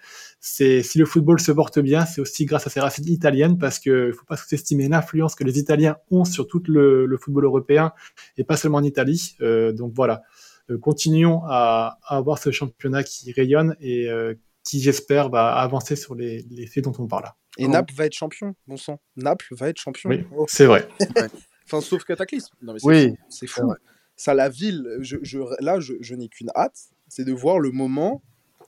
c'est 0.44 0.82
si 0.82 0.98
le 0.98 1.06
football 1.06 1.38
se 1.38 1.52
porte 1.52 1.78
bien, 1.78 2.04
c'est 2.04 2.20
aussi 2.20 2.46
grâce 2.46 2.66
à 2.66 2.70
ces 2.70 2.80
racines 2.80 3.06
italiennes 3.06 3.58
parce 3.58 3.78
que 3.78 4.10
faut 4.10 4.24
pas 4.24 4.36
sous-estimer 4.36 4.88
l'influence 4.88 5.36
que 5.36 5.44
les 5.44 5.60
Italiens 5.60 5.98
ont 6.10 6.24
sur 6.24 6.48
tout 6.48 6.60
le, 6.66 7.16
football 7.16 7.44
européen 7.44 7.92
et 8.36 8.42
pas 8.42 8.56
seulement 8.56 8.78
en 8.78 8.82
Italie. 8.82 9.36
Euh, 9.40 9.70
donc 9.72 9.92
voilà, 9.94 10.22
euh, 10.68 10.78
continuons 10.78 11.42
à, 11.46 12.00
avoir 12.04 12.38
ce 12.38 12.50
championnat 12.50 13.04
qui 13.04 13.30
rayonne 13.30 13.76
et 13.80 14.10
euh, 14.10 14.34
qui 14.64 14.80
j'espère 14.80 15.30
va 15.30 15.52
avancer 15.52 15.94
sur 15.94 16.16
les, 16.16 16.44
faits 16.66 16.82
dont 16.82 16.92
on 16.98 17.06
parle 17.06 17.22
là. 17.22 17.36
Et 17.56 17.68
Naples 17.68 17.94
va 17.94 18.06
être 18.06 18.14
champion, 18.14 18.56
bon 18.66 18.76
sang. 18.76 19.00
Naples 19.14 19.54
va 19.54 19.68
être 19.68 19.78
champion. 19.78 20.10
Oui, 20.10 20.24
c'est 20.48 20.66
vrai. 20.66 20.88
enfin, 21.66 21.80
sauf 21.80 22.02
cataclysme. 22.02 22.52
Non, 22.62 22.72
mais 22.72 22.80
oui, 22.82 23.14
c'est 23.28 23.46
fou. 23.46 23.72
Ça, 24.16 24.34
la 24.34 24.48
ville, 24.48 24.88
je, 25.02 25.18
je, 25.22 25.38
là, 25.60 25.78
je, 25.78 25.94
je 26.00 26.14
n'ai 26.16 26.28
qu'une 26.28 26.50
hâte, 26.56 26.78
c'est 27.06 27.24
de 27.24 27.32
voir 27.32 27.60
le 27.60 27.70
moment 27.70 28.22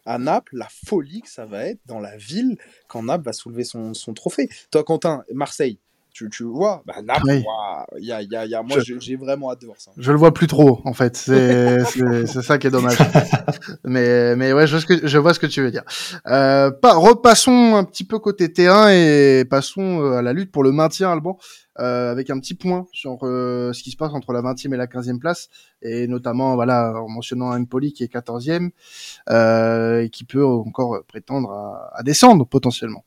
à 0.05 0.19
Naples 0.19 0.57
la 0.57 0.69
folie 0.69 1.23
que 1.23 1.29
ça 1.29 1.47
va 1.47 1.65
être 1.65 1.81
dans 1.87 2.01
la 2.01 2.17
ville 2.17 2.57
quand 2.89 3.03
Naples 3.03 3.25
va 3.25 3.33
soulever 3.33 3.65
son, 3.65 3.95
son 3.95 4.15
trophée. 4.15 4.49
Toi, 4.71 4.85
Quentin, 4.85 5.25
Marseille, 5.33 5.79
tu, 6.15 6.31
tu 6.31 6.45
vois, 6.45 6.83
bah, 6.87 6.95
Oui. 7.25 7.43
ouah, 7.45 7.85
y 7.99 8.13
a, 8.13 8.23
y 8.23 8.35
a, 8.37 8.47
y 8.47 8.55
a, 8.55 8.63
moi 8.63 8.79
j'ai 8.81 9.17
vraiment 9.17 9.51
hâte 9.51 9.61
de 9.61 9.67
voir 9.67 9.79
ça. 9.81 9.91
Je 9.99 10.13
le 10.13 10.17
vois 10.17 10.33
plus 10.33 10.47
trop, 10.47 10.81
en 10.85 10.95
fait. 10.95 11.17
C'est 11.17 11.85
c'est- 11.85 12.27
c'est 12.27 12.43
ça 12.43 12.57
qui 12.57 12.69
est 12.69 12.71
dommage. 12.71 12.97
mais 13.85 14.37
mais 14.37 14.53
ouais, 14.53 14.67
je 14.67 14.73
vois 14.77 14.81
ce 14.81 14.87
que 14.87 15.07
je 15.07 15.19
vois 15.19 15.35
ce 15.35 15.41
que 15.41 15.47
tu 15.47 15.61
veux 15.61 15.71
dire. 15.71 15.83
Euh, 16.29 16.71
pas, 16.71 16.95
repassons 16.95 17.75
un 17.75 17.85
petit 17.85 18.05
peu 18.05 18.19
côté 18.21 18.53
terrain 18.53 18.91
et 18.93 19.45
passons 19.45 20.01
euh, 20.03 20.13
à 20.19 20.23
la 20.23 20.33
lutte 20.33 20.53
pour 20.53 20.63
le 20.63 20.71
maintien, 20.73 21.11
Alban, 21.11 21.37
euh, 21.81 22.13
avec 22.13 22.31
un 22.31 22.39
petit 22.39 22.55
point 22.55 22.87
sur 22.93 23.19
euh, 23.25 23.73
ce 23.73 23.83
qui 23.83 23.91
se 23.91 23.97
passe 23.97 24.13
entre 24.15 24.33
la 24.33 24.41
20e 24.41 24.73
et 24.73 24.77
la 24.77 24.87
15e 24.87 25.19
place, 25.19 25.49
et 25.83 26.07
notamment 26.07 26.55
voilà 26.55 26.93
en 26.95 27.09
mentionnant 27.09 27.53
Empoli 27.53 27.93
qui 27.93 28.05
est 28.05 28.13
14e 28.13 28.71
euh, 29.31 30.03
et 30.03 30.11
qui 30.11 30.25
peut 30.25 30.45
encore 30.45 31.03
prétendre 31.09 31.51
à, 31.51 31.91
à 31.99 32.03
descendre 32.05 32.47
potentiellement. 32.47 33.05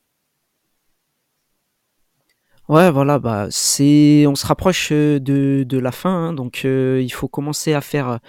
Ouais, 2.69 2.91
voilà, 2.91 3.17
bah 3.17 3.47
c'est, 3.49 4.25
on 4.27 4.35
se 4.35 4.45
rapproche 4.45 4.91
de, 4.91 5.19
de 5.65 5.77
la 5.77 5.93
fin, 5.93 6.09
hein, 6.09 6.33
donc 6.33 6.65
il 6.65 7.09
faut 7.13 7.29
commencer 7.29 7.73
à 7.73 7.79
faire 7.79 8.19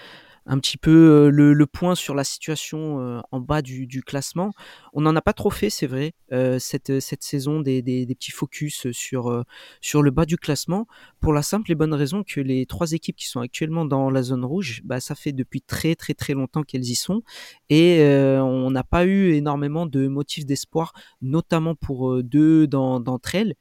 un 0.46 0.58
petit 0.60 0.76
peu 0.76 1.28
le, 1.28 1.66
point 1.66 1.96
sur 1.96 2.14
la 2.14 2.22
situation 2.22 3.20
en 3.32 3.40
bas 3.40 3.62
du, 3.62 4.02
classement. 4.06 4.52
On 4.92 5.00
n'en 5.00 5.16
a 5.16 5.20
pas 5.22 5.32
trop 5.32 5.50
fait, 5.50 5.70
c'est 5.70 5.88
vrai, 5.88 6.12
cette, 6.60 7.00
cette 7.00 7.24
saison, 7.24 7.60
des, 7.60 7.82
des, 7.82 8.06
des 8.06 8.14
petits 8.14 8.30
focus 8.30 8.86
sur, 8.92 9.44
sur 9.80 10.02
le 10.02 10.10
bas 10.12 10.24
du 10.24 10.36
classement, 10.36 10.86
pour 11.20 11.32
la 11.32 11.42
simple 11.42 11.72
et 11.72 11.74
bonne 11.74 11.92
raison 11.92 12.22
que 12.22 12.40
les 12.40 12.64
trois 12.64 12.92
équipes 12.92 13.16
qui 13.16 13.26
sont 13.26 13.40
actuellement 13.40 13.86
dans 13.86 14.08
la 14.08 14.22
zone 14.22 14.44
rouge, 14.44 14.82
bah, 14.84 15.00
ça 15.00 15.16
fait 15.16 15.32
depuis 15.32 15.62
très 15.62 15.96
très 15.96 16.14
très 16.14 16.34
longtemps 16.34 16.62
qu'elles 16.62 16.88
y 16.88 16.94
sont, 16.94 17.22
et 17.70 18.02
on 18.40 18.70
n'a 18.70 18.84
pas 18.84 19.04
eu 19.04 19.32
énormément 19.32 19.84
de 19.86 20.06
motifs 20.06 20.46
d'espoir, 20.46 20.92
notamment 21.22 21.74
pour 21.74 22.22
deux 22.22 22.68
d'en- 22.68 23.00
d'entre 23.00 23.34
elles. 23.34 23.56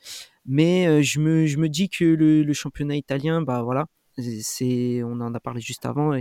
Mais 0.48 0.88
euh, 0.88 1.02
je 1.02 1.20
me, 1.20 1.46
je 1.46 1.58
me 1.58 1.70
dis 1.70 1.90
que 1.90 2.06
le, 2.06 2.44
le 2.44 2.54
championnat 2.54 2.96
italien, 2.96 3.42
bah 3.42 3.62
voilà, 3.64 3.88
c'est, 4.42 5.04
on 5.04 5.20
en 5.22 5.34
a 5.34 5.40
parlé 5.40 5.62
juste 5.62 5.86
avant, 5.86 6.14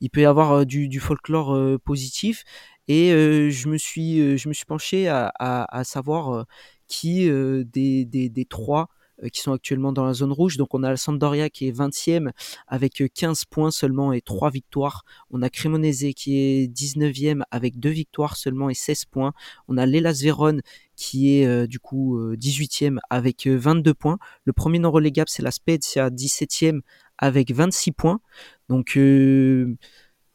il 0.00 0.10
peut 0.10 0.22
y 0.22 0.24
avoir 0.24 0.52
euh, 0.52 0.64
du, 0.64 0.88
du 0.88 1.00
folklore 1.00 1.54
euh, 1.54 1.78
positif. 1.78 2.44
Et 2.88 3.08
je 3.50 3.68
me 3.68 3.78
suis, 3.78 4.36
je 4.36 4.46
me 4.48 4.52
suis 4.52 4.66
penché 4.66 5.08
à, 5.08 5.32
à, 5.38 5.78
à 5.78 5.84
savoir 5.84 6.44
qui 6.86 7.30
des, 7.30 8.04
des, 8.04 8.28
des 8.28 8.44
trois 8.44 8.90
qui 9.32 9.40
sont 9.40 9.52
actuellement 9.52 9.92
dans 9.92 10.04
la 10.04 10.12
zone 10.12 10.32
rouge. 10.32 10.56
Donc 10.56 10.74
on 10.74 10.82
a 10.82 10.90
la 10.90 10.96
Sampdoria 10.96 11.48
qui 11.50 11.68
est 11.68 11.72
20e 11.72 12.30
avec 12.66 13.00
euh, 13.00 13.08
15 13.12 13.44
points 13.46 13.70
seulement 13.70 14.12
et 14.12 14.20
3 14.20 14.50
victoires. 14.50 15.04
On 15.30 15.42
a 15.42 15.50
Cremonese 15.50 16.12
qui 16.16 16.36
est 16.38 16.66
19e 16.72 17.42
avec 17.50 17.78
2 17.78 17.90
victoires 17.90 18.36
seulement 18.36 18.70
et 18.70 18.74
16 18.74 19.04
points. 19.06 19.32
On 19.68 19.76
a 19.78 19.86
l'Elas 19.86 20.20
Vérone 20.22 20.60
qui 20.96 21.38
est 21.38 21.46
euh, 21.46 21.66
du 21.66 21.78
coup 21.78 22.18
euh, 22.18 22.36
18e 22.36 22.98
avec 23.10 23.46
euh, 23.46 23.56
22 23.56 23.94
points. 23.94 24.18
Le 24.44 24.52
premier 24.52 24.78
non 24.78 24.90
relégable 24.90 25.28
c'est 25.28 25.42
la 25.42 25.50
Spezia 25.50 26.10
17e 26.10 26.80
avec 27.18 27.52
26 27.52 27.92
points. 27.92 28.20
Donc 28.68 28.96
euh, 28.96 29.76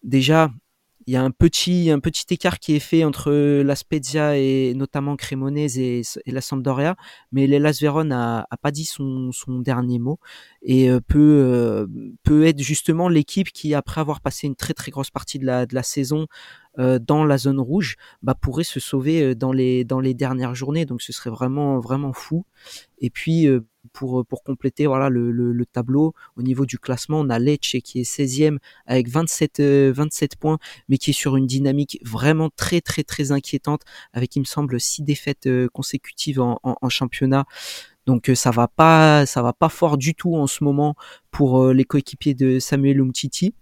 déjà 0.03 0.51
il 1.09 1.13
y 1.13 1.15
a 1.15 1.23
un 1.23 1.31
petit, 1.31 1.89
écart 2.29 2.59
qui 2.59 2.75
est 2.75 2.79
fait 2.79 3.03
entre 3.03 3.31
la 3.31 3.75
Spezia 3.75 4.37
et 4.37 4.75
notamment 4.75 5.15
Cremonese 5.15 5.79
et, 5.79 6.03
la 6.27 6.39
Sampdoria, 6.39 6.95
mais 7.31 7.47
l'Elas 7.47 7.79
Vérone 7.81 8.11
a, 8.11 8.45
pas 8.61 8.69
dit 8.69 8.85
son, 8.85 9.31
dernier 9.61 9.97
mot 9.97 10.19
et 10.61 10.91
euh, 10.91 10.99
peut, 10.99 11.17
euh, 11.19 11.87
peut 12.21 12.45
être 12.45 12.61
justement 12.61 13.09
l'équipe 13.09 13.51
qui, 13.51 13.73
après 13.73 14.01
avoir 14.01 14.21
passé 14.21 14.45
une 14.45 14.55
très 14.55 14.75
très 14.75 14.91
grosse 14.91 15.09
partie 15.09 15.39
de 15.39 15.47
la, 15.47 15.83
saison 15.83 16.27
euh, 16.77 16.99
dans 16.99 17.25
la 17.25 17.37
zone 17.37 17.59
rouge, 17.59 17.97
bah, 18.21 18.35
pourrait 18.35 18.63
se 18.63 18.79
sauver 18.79 19.23
euh, 19.23 19.35
dans 19.35 19.51
les, 19.51 19.83
dernières 20.13 20.55
journées. 20.55 20.85
Donc 20.85 21.01
ce 21.01 21.11
serait 21.11 21.29
vraiment, 21.29 21.79
vraiment 21.79 22.13
fou. 22.13 22.45
Et 22.99 23.09
puis 23.09 23.47
euh, 23.47 23.61
pour, 23.93 24.25
pour 24.25 24.43
compléter 24.43 24.87
voilà, 24.87 25.09
le, 25.09 25.31
le, 25.31 25.51
le 25.51 25.65
tableau, 25.65 26.13
au 26.35 26.41
niveau 26.41 26.65
du 26.65 26.79
classement, 26.79 27.19
on 27.19 27.29
a 27.29 27.39
Lecce 27.39 27.77
qui 27.83 27.99
est 27.99 28.03
16e 28.03 28.57
avec 28.85 29.09
27, 29.09 29.59
euh, 29.59 29.93
27 29.95 30.35
points, 30.35 30.57
mais 30.87 30.97
qui 30.97 31.11
est 31.11 31.13
sur 31.13 31.35
une 31.35 31.47
dynamique 31.47 31.99
vraiment 32.03 32.49
très 32.55 32.81
très 32.81 33.03
très 33.03 33.31
inquiétante, 33.31 33.81
avec 34.13 34.35
il 34.35 34.41
me 34.41 34.45
semble 34.45 34.79
six 34.79 35.03
défaites 35.03 35.47
euh, 35.47 35.67
consécutives 35.73 36.39
en, 36.39 36.59
en, 36.63 36.89
championnat. 36.89 37.45
Donc 38.05 38.29
euh, 38.29 38.35
ça 38.35 38.51
va 38.51 38.67
ça 39.25 39.41
va 39.41 39.53
pas 39.53 39.69
fort 39.69 39.97
du 39.97 40.15
tout 40.15 40.35
en 40.35 40.47
ce 40.47 40.63
moment 40.63 40.95
pour 41.31 41.61
euh, 41.61 41.73
les 41.73 41.83
coéquipiers 41.85 42.33
de 42.33 42.59
Samuel 42.59 43.01
Umtiti 43.01 43.53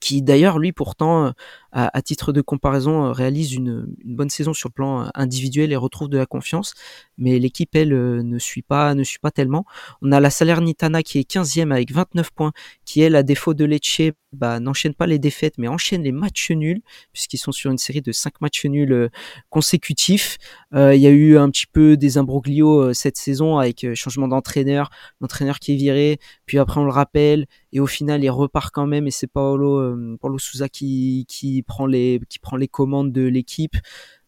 qui 0.00 0.22
d'ailleurs 0.22 0.58
lui 0.58 0.72
pourtant 0.72 1.26
euh, 1.26 1.30
à, 1.72 2.02
titre 2.02 2.32
de 2.32 2.40
comparaison 2.40 3.06
euh, 3.06 3.12
réalise 3.12 3.54
une, 3.54 3.86
bonne 4.04 4.30
saison 4.30 4.52
sur 4.52 4.68
le 4.68 4.74
plan 4.74 5.02
euh, 5.02 5.08
individuel 5.14 5.72
et 5.72 5.76
retrouve 5.76 6.08
de 6.08 6.18
la 6.18 6.26
confiance. 6.26 6.74
Mais 7.18 7.38
l'équipe 7.38 7.74
elle 7.74 7.92
euh, 7.92 8.22
ne 8.22 8.38
suit 8.38 8.62
pas 8.62 8.94
ne 8.94 9.04
suit 9.04 9.18
pas 9.18 9.30
tellement. 9.30 9.64
On 10.02 10.12
a 10.12 10.20
la 10.20 10.30
Salernitana 10.30 11.02
qui 11.02 11.18
est 11.18 11.30
15e 11.30 11.72
avec 11.72 11.92
29 11.92 12.30
points 12.32 12.52
qui 12.84 13.00
elle 13.02 13.14
à 13.16 13.22
défaut 13.22 13.54
de 13.54 13.64
Lecce 13.64 14.12
bah, 14.32 14.60
n'enchaîne 14.60 14.94
pas 14.94 15.06
les 15.06 15.18
défaites 15.18 15.58
mais 15.58 15.68
enchaîne 15.68 16.02
les 16.02 16.12
matchs 16.12 16.50
nuls 16.52 16.82
puisqu'ils 17.12 17.38
sont 17.38 17.52
sur 17.52 17.70
une 17.70 17.78
série 17.78 18.00
de 18.00 18.12
5 18.12 18.40
matchs 18.40 18.64
nuls 18.66 19.10
consécutifs. 19.48 20.38
Il 20.72 21.00
y 21.00 21.06
a 21.06 21.10
eu 21.10 21.36
un 21.36 21.50
petit 21.50 21.66
peu 21.66 21.96
des 21.96 22.18
imbroglios 22.18 22.92
cette 22.94 23.16
saison 23.16 23.58
avec 23.58 23.86
changement 23.94 24.28
d'entraîneur 24.28 24.90
l'entraîneur 25.20 25.58
qui 25.58 25.72
est 25.72 25.76
viré 25.76 26.18
puis 26.46 26.58
après 26.58 26.80
on 26.80 26.84
le 26.84 26.92
rappelle 26.92 27.46
et 27.72 27.80
au 27.80 27.86
final 27.86 28.22
il 28.22 28.30
repart 28.30 28.72
quand 28.72 28.86
même 28.86 29.06
et 29.06 29.10
c'est 29.10 29.26
Paolo 29.26 29.96
Paulo 30.20 30.38
Souza 30.38 30.68
qui 30.68 31.26
prend 31.62 31.86
les 31.86 32.20
qui 32.28 32.38
prend 32.38 32.56
les 32.56 32.68
commandes 32.68 33.12
de 33.12 33.22
l'équipe. 33.22 33.76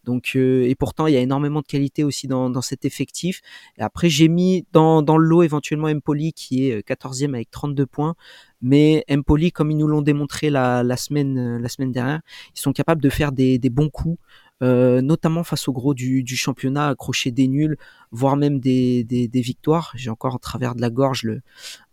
Donc 0.05 0.33
euh, 0.35 0.65
et 0.69 0.75
pourtant 0.75 1.07
il 1.07 1.15
y 1.15 1.17
a 1.17 1.21
énormément 1.21 1.61
de 1.61 1.67
qualité 1.67 2.03
aussi 2.05 2.27
dans, 2.27 2.61
cet 2.61 2.85
effectif. 2.85 3.41
Après 3.79 4.09
j'ai 4.09 4.29
mis 4.29 4.67
dans, 4.73 5.03
dans 5.03 5.17
le 5.17 5.27
lot 5.27 5.43
éventuellement 5.43 5.89
Empoli 5.89 6.33
qui 6.33 6.69
est 6.69 6.87
14e 6.87 7.35
avec 7.35 7.51
32 7.51 7.87
points. 7.87 8.15
Mais 8.61 9.05
Empoli 9.11 9.53
comme 9.53 9.71
ils 9.71 9.77
nous 9.77 9.87
l'ont 9.87 10.03
démontré 10.03 10.51
la, 10.51 10.83
semaine 10.97 11.59
la 11.59 11.69
semaine 11.69 11.93
dernière 11.93 12.21
ils 12.55 12.61
sont 12.61 12.73
capables 12.73 13.01
de 13.01 13.11
faire 13.11 13.33
des, 13.33 13.59
bons 13.71 13.91
coups 13.91 14.19
euh, 14.19 14.42
notamment 14.63 15.45
face 15.45 15.69
au 15.69 15.73
gros 15.73 15.95
du, 15.95 16.23
du, 16.23 16.37
championnat, 16.37 16.89
accrocher 16.89 17.31
des 17.31 17.49
nuls, 17.49 17.77
voire 18.11 18.37
même 18.37 18.61
des, 18.61 19.05
des, 19.05 19.29
des 19.29 19.41
victoires. 19.41 19.93
J'ai 19.97 20.11
encore 20.11 20.35
en 20.35 20.39
travers 20.39 20.75
de 20.75 20.81
la 20.81 20.91
gorge 20.91 21.25
le 21.25 21.43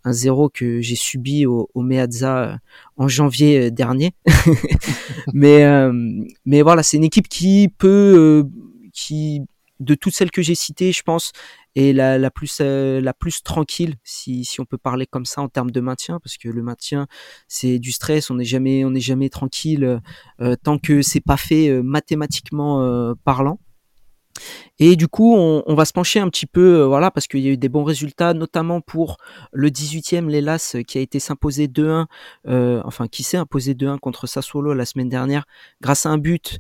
1-0 0.05 0.49
que 0.51 0.82
j'ai 0.82 0.95
subi 0.95 1.45
au, 1.45 1.69
au 1.73 1.82
Meazza 1.82 2.60
en 2.97 3.08
janvier 3.08 3.71
dernier. 3.71 4.13
mais, 5.34 5.63
euh, 5.63 5.91
mais 6.45 6.62
voilà, 6.62 6.84
c'est 6.84 6.97
une 6.97 7.03
équipe 7.03 7.27
qui 7.27 7.69
peut, 7.77 8.15
euh, 8.17 8.43
qui 8.93 9.41
de 9.79 9.95
toutes 9.95 10.13
celles 10.13 10.32
que 10.32 10.41
j'ai 10.41 10.55
citées, 10.55 10.91
je 10.91 11.03
pense, 11.03 11.32
est 11.75 11.93
la, 11.93 12.32
plus 12.32 12.60
euh, 12.62 13.01
la 13.01 13.13
plus 13.13 13.43
tranquille, 13.43 13.95
si, 14.03 14.45
si 14.45 14.60
on 14.60 14.65
peut 14.65 14.77
parler 14.77 15.05
comme 15.05 15.25
ça 15.25 15.41
en 15.41 15.49
termes 15.49 15.71
de 15.71 15.82
maintien, 15.82 16.19
parce 16.21 16.38
que 16.38 16.49
le 16.49 16.62
maintien 16.62 17.08
c'est 17.47 17.79
du 17.79 17.91
stress, 17.91 18.29
on 18.29 18.36
n'est 18.36 18.45
jamais 18.45 18.86
on 18.86 18.91
n'est 18.91 18.99
jamais 18.99 19.29
tranquille 19.29 20.01
euh, 20.41 20.55
tant 20.63 20.77
que 20.77 21.01
c'est 21.01 21.21
pas 21.21 21.38
fait 21.38 21.69
euh, 21.69 21.82
mathématiquement 21.82 22.82
euh, 22.82 23.13
parlant. 23.23 23.60
Et 24.79 24.95
du 24.95 25.08
coup, 25.08 25.36
on, 25.36 25.73
va 25.75 25.86
se 25.86 25.93
pencher 25.93 26.19
un 26.19 26.29
petit 26.29 26.45
peu, 26.45 26.82
euh, 26.82 26.88
voilà, 26.88 27.12
parce 27.12 27.27
qu'il 27.27 27.41
y 27.41 27.47
a 27.49 27.51
eu 27.51 27.58
des 27.58 27.69
bons 27.69 27.84
résultats, 27.84 28.34
notamment 28.34 28.82
pour 28.82 29.17
le 29.51 29.69
18e, 29.69 30.27
l'Elas, 30.27 30.77
qui 30.88 30.97
a 30.97 31.01
été 31.01 31.19
s'imposer 31.19 31.67
2-1, 31.67 32.05
euh, 32.47 32.82
enfin, 32.86 33.08
qui 33.08 33.23
s'est 33.23 33.38
imposé 33.38 33.73
2-1 33.73 33.99
contre 33.99 34.27
Sassuolo 34.27 34.73
la 34.73 34.86
semaine 34.86 35.10
dernière, 35.10 35.45
grâce 35.82 36.05
à 36.05 36.10
un 36.10 36.17
but. 36.17 36.60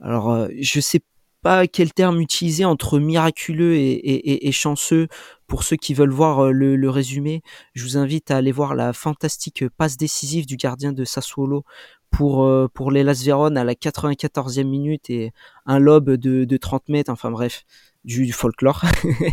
Alors, 0.00 0.30
euh, 0.30 0.48
je 0.60 0.80
sais 0.80 1.00
pas 1.42 1.66
quel 1.66 1.92
terme 1.92 2.20
utiliser 2.20 2.64
entre 2.64 2.98
miraculeux 2.98 3.74
et, 3.76 4.52
chanceux 4.52 5.08
pour 5.46 5.62
ceux 5.62 5.76
qui 5.76 5.94
veulent 5.94 6.10
voir 6.10 6.46
euh, 6.46 6.52
le, 6.52 6.90
résumé. 6.90 7.42
Je 7.74 7.84
vous 7.84 7.96
invite 7.96 8.30
à 8.30 8.36
aller 8.36 8.52
voir 8.52 8.74
la 8.74 8.92
fantastique 8.92 9.64
passe 9.76 9.96
décisive 9.96 10.46
du 10.46 10.56
gardien 10.56 10.92
de 10.92 11.04
Sassuolo 11.04 11.64
pour 12.10 12.44
euh, 12.44 12.68
pour 12.72 12.90
l'Elas 12.90 13.22
Vérone 13.24 13.56
à 13.56 13.64
la 13.64 13.74
94e 13.74 14.64
minute 14.64 15.10
et 15.10 15.32
un 15.66 15.78
lob 15.78 16.10
de, 16.10 16.44
de 16.44 16.56
30 16.56 16.88
mètres. 16.88 17.10
Enfin 17.10 17.30
bref, 17.30 17.64
du, 18.04 18.26
du 18.26 18.32
folklore. 18.32 18.82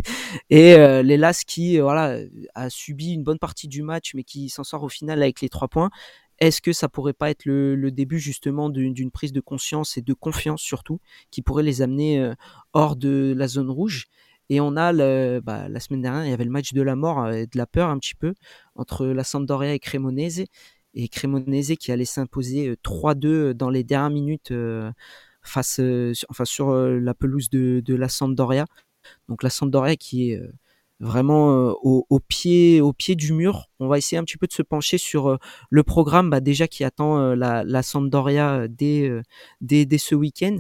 et 0.49 0.75
euh, 0.75 1.01
l'Elas 1.01 1.43
qui 1.45 1.79
voilà 1.79 2.17
a 2.53 2.69
subi 2.69 3.13
une 3.13 3.23
bonne 3.23 3.39
partie 3.39 3.67
du 3.67 3.81
match, 3.81 4.13
mais 4.13 4.23
qui 4.23 4.49
s'en 4.49 4.63
sort 4.63 4.83
au 4.83 4.89
final 4.89 5.21
avec 5.21 5.41
les 5.41 5.49
trois 5.49 5.67
points 5.67 5.89
est-ce 6.39 6.61
que 6.61 6.73
ça 6.73 6.89
pourrait 6.89 7.13
pas 7.13 7.29
être 7.29 7.45
le, 7.45 7.89
début 7.91 8.19
justement 8.19 8.69
d'une 8.69 9.11
prise 9.11 9.31
de 9.31 9.41
conscience 9.41 9.97
et 9.97 10.01
de 10.01 10.13
confiance 10.13 10.61
surtout 10.61 10.99
qui 11.31 11.41
pourrait 11.41 11.63
les 11.63 11.81
amener 11.81 12.19
euh, 12.19 12.33
hors 12.73 12.95
de 12.95 13.33
la 13.35 13.47
zone 13.47 13.69
rouge? 13.69 14.07
Et 14.49 14.61
on 14.61 14.77
a 14.77 14.93
bah, 15.41 15.67
la 15.69 15.79
semaine 15.79 16.01
dernière 16.01 16.25
il 16.25 16.29
y 16.29 16.33
avait 16.33 16.45
le 16.45 16.51
match 16.51 16.73
de 16.73 16.81
la 16.81 16.95
mort 16.95 17.31
et 17.31 17.47
de 17.47 17.57
la 17.57 17.65
peur 17.65 17.89
un 17.89 17.97
petit 17.97 18.13
peu 18.13 18.35
entre 18.75 19.07
la 19.07 19.23
Sampdoria 19.23 19.73
et 19.73 19.79
Cremonese 19.79 20.45
et 20.95 21.07
Cremonese 21.09 21.75
qui 21.79 21.91
allait 21.91 22.05
s'imposer 22.05 22.75
3-2 22.83 23.53
dans 23.53 23.69
les 23.69 23.83
dernières 23.83 24.09
minutes 24.09 24.51
euh, 24.51 24.91
face 25.41 25.79
euh, 25.79 26.13
sur 26.43 26.69
euh, 26.69 26.99
la 26.99 27.13
pelouse 27.13 27.49
de, 27.49 27.81
de 27.85 27.95
la 27.95 28.09
Sampdoria. 28.09 28.65
Donc 29.29 29.43
la 29.43 29.49
Sampdoria 29.49 29.95
qui 29.95 30.31
est 30.31 30.41
vraiment 30.99 31.69
euh, 31.69 31.73
au, 31.81 32.19
pied 32.19 32.81
au 32.81 32.93
pied 32.93 33.15
du 33.15 33.33
mur. 33.33 33.69
On 33.79 33.87
va 33.87 33.97
essayer 33.97 34.17
un 34.17 34.23
petit 34.23 34.37
peu 34.37 34.47
de 34.47 34.53
se 34.53 34.61
pencher 34.61 34.97
sur 34.97 35.27
euh, 35.29 35.37
le 35.69 35.83
programme 35.83 36.29
bah, 36.29 36.39
déjà 36.39 36.67
qui 36.67 36.83
attend 36.83 37.19
euh, 37.19 37.35
la, 37.35 37.63
la 37.63 37.83
Sampdoria 37.83 38.67
dès, 38.67 39.11
ce 39.97 40.15
week-end. 40.15 40.57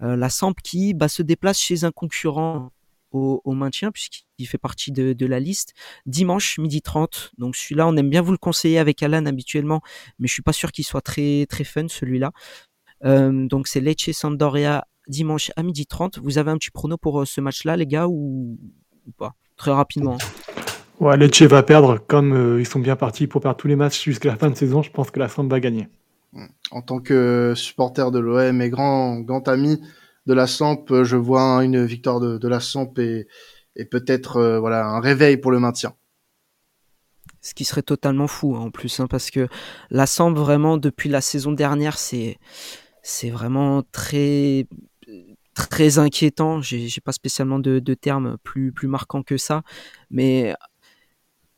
la 0.00 0.30
Samp 0.30 0.54
qui 0.62 0.94
bah, 0.94 1.08
se 1.08 1.22
déplace 1.22 1.58
chez 1.58 1.84
un 1.84 1.92
concurrent 1.92 2.70
au, 3.10 3.52
maintien 3.52 3.90
puisqu'il 3.92 4.46
fait 4.46 4.58
partie 4.58 4.90
de, 4.92 5.26
la 5.26 5.40
liste. 5.40 5.74
Dimanche 6.06 6.58
midi 6.58 6.80
30 6.80 7.32
donc 7.36 7.56
celui-là 7.56 7.86
on 7.86 7.96
aime 7.96 8.08
bien 8.08 8.22
vous 8.22 8.32
le 8.32 8.38
conseiller 8.38 8.78
avec 8.78 9.02
Alan 9.02 9.26
habituellement 9.26 9.82
mais 10.18 10.28
je 10.28 10.32
suis 10.32 10.42
pas 10.42 10.54
sûr 10.54 10.72
qu'il 10.72 10.84
soit 10.84 11.02
très 11.02 11.46
très 11.46 11.64
fun 11.64 11.88
celui-là. 11.88 12.32
Donc 13.04 13.68
c'est 13.68 13.80
Lecce 13.80 14.12
Sandoria 14.12 14.86
dimanche 15.08 15.50
à 15.56 15.62
midi 15.62 15.86
30 15.86 16.20
vous 16.20 16.38
avez 16.38 16.50
un 16.50 16.56
petit 16.56 16.70
prono 16.70 16.96
pour 16.96 17.26
ce 17.26 17.42
match-là 17.42 17.76
les 17.76 17.86
gars 17.86 18.08
ou 18.08 18.58
pas? 19.18 19.34
Très 19.62 19.70
rapidement 19.70 20.18
Ouais, 20.98 21.16
Lecce 21.16 21.42
va 21.42 21.62
perdre, 21.62 21.98
comme 21.98 22.32
euh, 22.32 22.60
ils 22.60 22.66
sont 22.66 22.80
bien 22.80 22.96
partis 22.96 23.28
pour 23.28 23.40
perdre 23.40 23.56
tous 23.56 23.68
les 23.68 23.76
matchs 23.76 24.02
jusqu'à 24.02 24.28
la 24.30 24.36
fin 24.36 24.50
de 24.50 24.56
saison, 24.56 24.82
je 24.82 24.90
pense 24.90 25.10
que 25.10 25.20
la 25.20 25.28
Samp 25.28 25.48
va 25.48 25.60
gagner. 25.60 25.88
En 26.70 26.82
tant 26.82 26.98
que 26.98 27.52
supporter 27.56 28.10
de 28.10 28.18
l'OM 28.18 28.60
et 28.60 28.70
grand, 28.70 29.20
grand 29.20 29.46
ami 29.48 29.80
de 30.26 30.34
la 30.34 30.46
Samp, 30.46 30.86
je 31.02 31.16
vois 31.16 31.64
une 31.64 31.84
victoire 31.84 32.18
de, 32.20 32.48
la 32.48 32.60
Samp 32.60 32.98
et, 32.98 33.26
peut-être 33.90 34.36
euh, 34.36 34.58
voilà 34.58 34.86
un 34.86 35.00
réveil 35.00 35.36
pour 35.36 35.50
le 35.52 35.60
maintien. 35.60 35.94
Ce 37.40 37.54
qui 37.54 37.64
serait 37.64 37.82
totalement 37.82 38.28
fou 38.28 38.56
hein, 38.56 38.60
en 38.60 38.70
plus, 38.70 38.98
hein, 38.98 39.06
parce 39.08 39.30
que 39.30 39.48
la 39.90 40.06
Samp 40.06 40.34
vraiment 40.34 40.76
depuis 40.76 41.08
la 41.08 41.20
saison 41.20 41.52
dernière, 41.52 41.98
c'est 41.98 42.38
c'est 43.02 43.30
vraiment 43.30 43.82
très 43.92 44.66
très 45.54 45.98
inquiétant. 45.98 46.60
J'ai 46.62 47.00
pas 47.04 47.12
spécialement 47.12 47.58
de, 47.58 47.78
de 47.78 47.94
termes 47.94 48.36
plus 48.42 48.72
plus 48.72 48.88
marquants 48.88 49.22
que 49.22 49.36
ça, 49.36 49.62
mais 50.10 50.54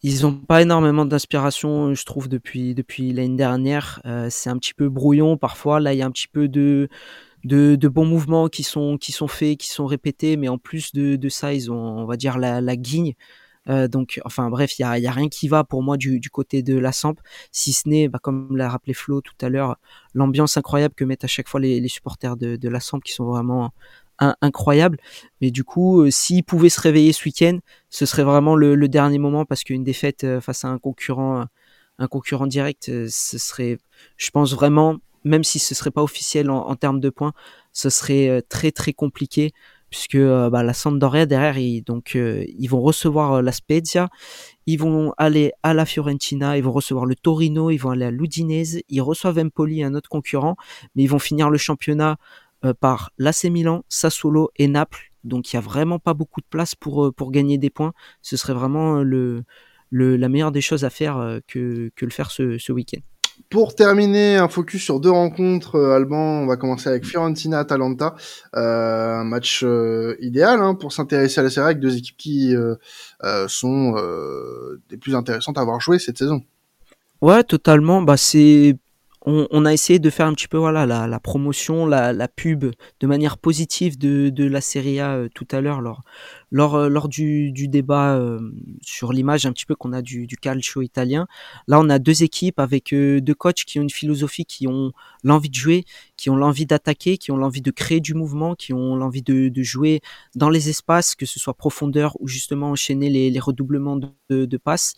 ils 0.05 0.21
n'ont 0.23 0.35
pas 0.35 0.61
énormément 0.61 1.07
d'inspiration, 1.07 1.95
je 1.95 2.05
trouve, 2.05 2.29
depuis 2.29 2.75
depuis 2.75 3.15
l'année 3.15 3.37
dernière. 3.37 4.03
Euh, 4.05 4.29
c'est 4.31 4.51
un 4.51 4.59
petit 4.59 4.75
peu 4.75 4.91
brouillon 4.91 5.39
parfois. 5.39 5.81
Là, 5.81 5.95
il 5.95 5.99
y 5.99 6.03
a 6.03 6.07
un 6.07 6.11
petit 6.11 6.29
peu 6.29 6.47
de 6.47 6.91
de, 7.45 7.75
de, 7.77 7.89
bons 7.89 8.05
mouvements 8.05 8.49
qui 8.49 8.65
sont 8.65 8.99
qui 8.99 9.13
sont 9.13 9.29
faits, 9.29 9.59
qui 9.59 9.69
sont 9.69 9.87
répétés, 9.87 10.37
mais 10.37 10.49
en 10.49 10.59
plus 10.59 10.93
de, 10.93 11.17
de 11.17 11.29
ça, 11.31 11.55
ils 11.55 11.73
ont, 11.73 11.77
on 11.77 12.05
va 12.05 12.17
dire, 12.17 12.39
la, 12.39 12.61
la 12.61 12.77
guigne. 12.77 13.15
Euh, 13.69 13.89
donc, 13.89 14.21
enfin 14.25 14.51
bref, 14.51 14.79
il 14.79 14.83
y 14.83 14.85
a, 14.85 14.91
a, 14.91 15.13
rien 15.13 15.29
qui 15.29 15.49
va 15.49 15.65
pour 15.65 15.83
moi 15.83 15.97
du, 15.97 16.21
du 16.21 16.31
côté 16.31 16.63
de 16.63 16.79
la 16.79 16.93
Samp, 16.93 17.17
si 17.51 17.73
ce 17.73 17.89
n'est, 17.89 18.09
bah, 18.09 18.19
comme 18.23 18.57
l'a 18.57 18.69
rappelé 18.69 18.93
Flo 18.95 19.21
tout 19.21 19.35
à 19.41 19.49
l'heure, 19.49 19.77
l'ambiance 20.13 20.57
incroyable 20.57 20.95
que 20.95 21.05
mettent 21.05 21.25
à 21.25 21.29
chaque 21.29 21.49
fois 21.49 21.61
les, 21.61 21.81
les 21.81 21.89
supporters 21.89 22.37
de, 22.37 22.57
de 22.57 22.69
la 22.69 22.81
Samp, 22.81 23.01
qui 23.01 23.13
sont 23.13 23.25
vraiment 23.25 23.73
incroyable. 24.19 24.99
Mais 25.41 25.51
du 25.51 25.65
coup, 25.65 26.03
euh, 26.03 26.11
s'il 26.11 26.45
pouvait 26.45 26.69
se 26.69 26.81
réveiller 26.81 27.13
ce 27.13 27.25
week-end, 27.25 27.59
ce 27.91 28.07
serait 28.07 28.23
vraiment 28.23 28.57
le, 28.57 28.89
dernier 28.89 29.19
moment 29.19 29.45
parce 29.45 29.65
qu'une 29.65 29.85
défaite 29.85 30.25
euh, 30.25 30.41
face 30.41 30.65
à 30.65 30.69
un 30.69 30.79
concurrent, 30.79 31.41
euh, 31.41 31.45
un 31.99 32.07
concurrent 32.07 32.47
direct, 32.47 32.87
ce 33.09 33.39
serait, 33.39 33.79
je 34.17 34.31
pense 34.31 34.53
vraiment, 34.53 34.97
même 35.25 35.45
si 35.45 35.59
ce 35.59 35.75
serait 35.75 35.91
pas 35.91 36.03
officiel 36.03 36.51
en, 36.51 36.75
termes 36.77 37.01
de 37.01 37.11
points, 37.11 37.33
ce 37.73 37.89
serait 37.89 38.43
très 38.49 38.73
très 38.73 38.93
compliqué 38.93 39.53
puisque 39.95 40.19
bah, 40.19 40.65
la 40.65 40.73
Sampdoria 40.73 41.25
derrière, 41.25 41.57
ils, 41.57 41.83
donc 41.83 42.17
ils 42.17 42.67
vont 42.67 42.81
recevoir 42.81 43.43
la 43.43 43.53
Spezia, 43.53 44.09
ils 44.67 44.77
vont 44.77 45.15
aller 45.19 45.53
à 45.63 45.73
la 45.73 45.87
Fiorentina, 45.87 46.59
ils 46.59 46.65
vont 46.65 46.73
recevoir 46.73 47.07
le 47.07 47.15
Torino, 47.15 47.71
ils 47.71 47.77
vont 47.77 47.91
aller 47.91 48.07
à 48.07 48.11
l'Udinese, 48.11 48.81
ils 48.89 49.01
reçoivent 49.01 49.39
Empoli, 49.39 49.85
un 49.85 49.95
autre 49.95 50.09
concurrent, 50.09 50.57
mais 50.97 51.05
ils 51.05 51.07
vont 51.07 51.21
finir 51.21 51.49
le 51.49 51.59
championnat 51.59 52.17
euh, 52.65 52.75
par 52.75 53.11
l'AC 53.19 53.45
Milan, 53.45 53.85
Sassuolo 53.89 54.51
et 54.57 54.67
Naples. 54.67 55.13
Donc 55.23 55.53
il 55.53 55.57
y 55.57 55.59
a 55.59 55.61
vraiment 55.61 56.01
pas 56.01 56.15
beaucoup 56.15 56.41
de 56.41 56.47
place 56.49 56.75
pour 56.75 57.05
euh, 57.05 57.15
gagner 57.31 57.57
des 57.57 57.71
points. 57.71 57.93
Ce 58.21 58.37
serait 58.37 58.55
vraiment 58.55 59.05
euh, 59.05 59.45
la 59.93 60.29
meilleure 60.29 60.53
des 60.53 60.61
choses 60.61 60.85
à 60.85 60.91
faire 60.91 61.41
que, 61.47 61.93
que 61.95 62.05
le 62.05 62.11
faire 62.11 62.33
ce 62.33 62.73
week-end. 62.73 63.14
Pour 63.55 63.77
terminer, 63.77 64.37
un 64.37 64.49
focus 64.49 64.83
sur 64.83 64.99
deux 64.99 65.13
rencontres, 65.13 65.81
Alban, 65.81 66.43
on 66.43 66.47
va 66.47 66.57
commencer 66.57 66.89
avec 66.89 67.07
Fiorentina-Atalanta, 67.07 68.17
un 68.53 69.23
match 69.23 69.65
idéal 70.19 70.61
hein, 70.61 70.75
pour 70.75 70.93
s'intéresser 70.93 71.39
à 71.39 71.45
la 71.45 71.51
série 71.51 71.67
avec 71.67 71.79
deux 71.79 71.97
équipes 71.97 72.17
qui 72.17 72.53
sont 73.47 73.95
des 74.89 74.97
plus 74.97 75.15
intéressantes 75.15 75.57
à 75.57 75.61
avoir 75.61 75.81
joué 75.81 76.01
cette 76.01 76.19
saison. 76.19 76.43
Ouais, 77.21 77.45
totalement. 77.45 78.03
Bah 78.03 78.17
on, 79.27 79.65
a 79.65 79.73
essayé 79.73 79.99
de 79.99 80.11
faire 80.11 80.27
un 80.27 80.35
petit 80.35 80.49
peu 80.49 80.59
voilà 80.59 80.85
la, 80.85 81.07
la 81.07 81.19
promotion, 81.19 81.87
la, 81.87 82.13
la, 82.13 82.29
pub 82.29 82.67
de 83.01 83.07
manière 83.07 83.39
positive 83.39 83.97
de, 83.97 84.29
de 84.29 84.45
la 84.45 84.61
Serie 84.61 85.01
A 85.01 85.15
euh, 85.15 85.29
tout 85.35 85.47
à 85.51 85.63
l'heure 85.63 85.81
lors 85.81 86.03
lors, 86.51 86.75
euh, 86.75 86.89
lors 86.89 87.09
du, 87.09 87.51
du 87.51 87.67
débat 87.67 88.17
euh, 88.17 88.39
sur 88.83 89.13
l'image 89.13 89.47
un 89.47 89.53
petit 89.53 89.65
peu 89.65 89.75
qu'on 89.75 89.93
a 89.93 90.03
du, 90.03 90.27
du 90.27 90.37
calcio 90.37 90.83
italien. 90.83 91.27
Là, 91.69 91.81
on 91.81 91.89
a 91.89 91.99
deux 91.99 92.23
équipes 92.23 92.61
avec 92.61 92.95
deux 92.95 93.35
coachs 93.35 93.65
qui 93.65 93.79
ont 93.79 93.83
une 93.83 93.91
philosophie, 93.91 94.45
qui 94.45 94.67
ont 94.69 94.93
l'envie 95.23 95.49
de 95.49 95.55
jouer, 95.55 95.85
qui 96.17 96.31
ont 96.31 96.37
l'envie 96.37 96.67
d'attaquer, 96.67 97.19
qui 97.19 97.33
ont 97.33 97.37
l'envie 97.37 97.63
de 97.63 97.71
créer 97.71 98.01
du 98.01 98.15
mouvement, 98.15 98.55
qui 98.55 98.73
ont 98.73 98.95
l'envie 98.95 99.23
de, 99.23 99.49
de, 99.49 99.63
jouer 99.63 100.01
dans 100.35 100.51
les 100.51 100.69
espaces, 100.69 101.15
que 101.15 101.27
ce 101.27 101.41
soit 101.41 101.55
profondeur 101.55 102.17
ou 102.21 102.29
justement 102.29 102.71
enchaîner 102.71 103.11
les, 103.11 103.31
les 103.31 103.41
redoublements 103.41 103.97
de, 103.97 104.45
de 104.45 104.57
passes. 104.57 104.95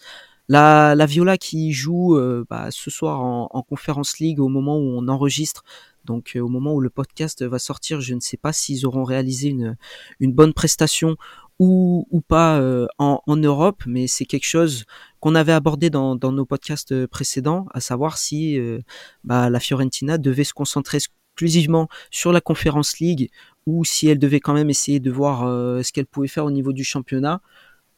La, 0.48 0.94
la 0.94 1.06
Viola 1.06 1.38
qui 1.38 1.72
joue 1.72 2.16
euh, 2.16 2.44
bah, 2.48 2.68
ce 2.70 2.88
soir 2.88 3.20
en, 3.20 3.48
en 3.50 3.62
Conference 3.62 4.20
League 4.20 4.38
au 4.38 4.48
moment 4.48 4.76
où 4.76 4.96
on 4.96 5.08
enregistre, 5.08 5.64
donc 6.04 6.32
euh, 6.36 6.40
au 6.40 6.48
moment 6.48 6.72
où 6.72 6.80
le 6.80 6.90
podcast 6.90 7.42
va 7.42 7.58
sortir, 7.58 8.00
je 8.00 8.14
ne 8.14 8.20
sais 8.20 8.36
pas 8.36 8.52
s'ils 8.52 8.86
auront 8.86 9.02
réalisé 9.02 9.48
une, 9.48 9.76
une 10.20 10.32
bonne 10.32 10.52
prestation 10.52 11.16
ou, 11.58 12.06
ou 12.12 12.20
pas 12.20 12.60
euh, 12.60 12.86
en, 12.98 13.20
en, 13.26 13.36
Europe, 13.36 13.82
mais 13.86 14.06
c'est 14.06 14.24
quelque 14.24 14.46
chose 14.46 14.84
qu'on 15.18 15.34
avait 15.34 15.52
abordé 15.52 15.90
dans, 15.90 16.14
dans, 16.14 16.30
nos 16.30 16.46
podcasts 16.46 17.06
précédents, 17.06 17.66
à 17.72 17.80
savoir 17.80 18.16
si 18.16 18.56
bah, 19.24 19.50
la 19.50 19.58
Fiorentina 19.58 20.16
devait 20.16 20.44
se 20.44 20.54
concentrer 20.54 20.98
exclusivement 20.98 21.88
sur 22.12 22.30
la 22.30 22.40
Conference 22.40 23.00
League 23.00 23.30
ou 23.66 23.84
si 23.84 24.06
elle 24.06 24.18
devait 24.18 24.40
quand 24.40 24.52
même 24.54 24.70
essayer 24.70 25.00
de 25.00 25.10
voir 25.10 25.40
ce 25.82 25.92
qu'elle 25.92 26.06
pouvait 26.06 26.28
faire 26.28 26.44
au 26.44 26.50
niveau 26.50 26.72
du 26.72 26.84
championnat. 26.84 27.40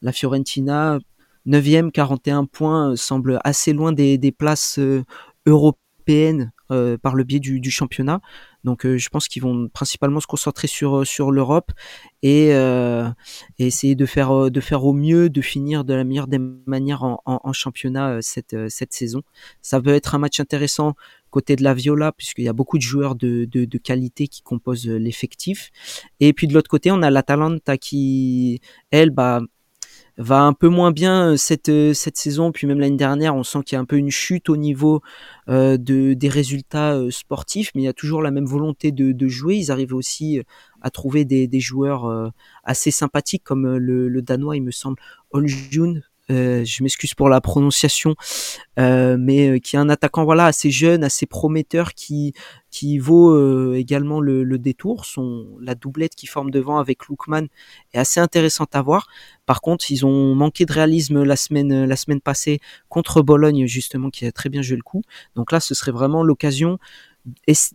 La 0.01 0.13
Fiorentina 0.13 0.99
9e, 1.47 1.91
41 1.91 2.45
points, 2.45 2.91
euh, 2.91 2.95
semble 2.95 3.39
assez 3.43 3.73
loin 3.73 3.91
des, 3.91 4.17
des 4.17 4.31
places 4.31 4.79
euh, 4.79 5.03
européennes 5.45 6.51
euh, 6.71 6.97
par 6.97 7.15
le 7.15 7.23
biais 7.23 7.39
du, 7.39 7.59
du 7.59 7.71
championnat. 7.71 8.21
Donc 8.63 8.85
je 8.85 9.09
pense 9.09 9.27
qu'ils 9.29 9.41
vont 9.41 9.69
principalement 9.69 10.19
se 10.19 10.27
concentrer 10.27 10.67
sur 10.67 11.07
sur 11.07 11.31
l'Europe 11.31 11.71
et, 12.23 12.49
et, 12.49 13.13
essayer 13.57 13.95
de 13.95 14.05
faire 14.05 14.51
de 14.51 14.59
faire 14.59 14.83
au 14.83 14.91
mieux, 14.91 15.29
de 15.29 15.39
finir 15.41 15.85
de 15.85 15.93
la 15.93 16.03
meilleure 16.03 16.27
des 16.27 16.39
manières 16.39 17.03
en, 17.03 17.21
en, 17.25 17.39
en 17.41 17.53
championnat 17.53 18.19
cette 18.21 18.57
cette 18.69 18.91
saison. 18.91 19.21
Ça 19.61 19.79
peut 19.81 19.93
être 19.93 20.13
un 20.13 20.17
match 20.17 20.41
intéressant 20.41 20.95
côté 21.29 21.55
de 21.55 21.63
la 21.63 21.73
Viola 21.73 22.11
puisqu'il 22.11 22.43
y 22.43 22.49
a 22.49 22.53
beaucoup 22.53 22.77
de 22.77 22.83
joueurs 22.83 23.15
de, 23.15 23.45
de, 23.45 23.63
de 23.63 23.77
qualité 23.77 24.27
qui 24.27 24.41
composent 24.41 24.87
l'effectif. 24.87 25.71
Et 26.19 26.33
puis 26.33 26.47
de 26.47 26.53
l'autre 26.53 26.69
côté, 26.69 26.91
on 26.91 27.01
a 27.01 27.09
l'Atalanta 27.09 27.77
qui 27.77 28.59
elle 28.91 29.11
bah 29.11 29.41
va 30.19 30.41
un 30.41 30.53
peu 30.53 30.67
moins 30.67 30.91
bien 30.91 31.31
euh, 31.31 31.37
cette 31.37 31.69
euh, 31.69 31.93
cette 31.93 32.17
saison. 32.17 32.51
Puis 32.51 32.67
même 32.67 32.79
l'année 32.79 32.97
dernière 32.97 33.35
on 33.35 33.43
sent 33.43 33.59
qu'il 33.65 33.75
y 33.75 33.77
a 33.77 33.79
un 33.79 33.85
peu 33.85 33.95
une 33.95 34.11
chute 34.11 34.49
au 34.49 34.57
niveau 34.57 35.01
euh, 35.47 35.77
de 35.77 36.13
des 36.13 36.29
résultats 36.29 36.99
sportifs. 37.09 37.71
Mais 37.73 37.81
il 37.81 37.85
y 37.85 37.89
a 37.89 37.93
toujours 37.93 38.21
la 38.21 38.31
même 38.31 38.45
volonté 38.45 38.91
de, 38.91 39.13
de 39.13 39.27
jouer. 39.27 39.55
Ils 39.55 39.71
arrivent 39.71 39.95
aussi 39.95 40.41
à 40.81 40.89
trouver 40.91 41.25
des, 41.25 41.47
des 41.47 41.59
joueurs 41.59 42.31
assez 42.63 42.91
sympathiques 42.91 43.43
comme 43.43 43.75
le, 43.77 44.07
le 44.07 44.21
danois 44.21 44.55
il 44.55 44.63
me 44.63 44.71
semble 44.71 44.97
Oljun 45.31 46.01
je 46.29 46.83
m'excuse 46.83 47.13
pour 47.13 47.29
la 47.29 47.41
prononciation, 47.41 48.15
euh, 48.77 49.17
mais 49.19 49.49
euh, 49.49 49.59
qui 49.59 49.75
est 49.75 49.79
un 49.79 49.89
attaquant 49.89 50.25
voilà 50.25 50.45
assez 50.45 50.71
jeune, 50.71 51.03
assez 51.03 51.25
prometteur, 51.25 51.93
qui 51.93 52.33
qui 52.71 52.99
vaut 52.99 53.73
également 53.73 54.21
le, 54.21 54.43
le, 54.43 54.59
détour. 54.59 55.05
Son 55.05 55.57
la 55.59 55.73
doublette 55.73 56.13
qui 56.13 56.27
forme 56.27 56.51
devant 56.51 56.77
avec 56.77 57.07
Lookman 57.07 57.47
est 57.93 57.97
assez 57.97 58.19
intéressante 58.19 58.75
à 58.75 58.81
voir. 58.83 59.07
Par 59.47 59.61
contre, 59.61 59.91
ils 59.91 60.05
ont 60.05 60.35
manqué 60.35 60.65
de 60.65 60.73
réalisme 60.73 61.23
la 61.23 61.35
semaine 61.35 61.85
la 61.85 61.95
semaine 61.95 62.21
passée 62.21 62.59
contre 62.87 63.23
Bologne 63.23 63.65
justement, 63.65 64.11
qui 64.11 64.25
a 64.25 64.31
très 64.31 64.49
bien 64.49 64.61
joué 64.61 64.77
le 64.77 64.83
coup. 64.83 65.01
Donc 65.35 65.51
là, 65.51 65.59
ce 65.59 65.73
serait 65.73 65.91
vraiment 65.91 66.23
l'occasion 66.23 66.77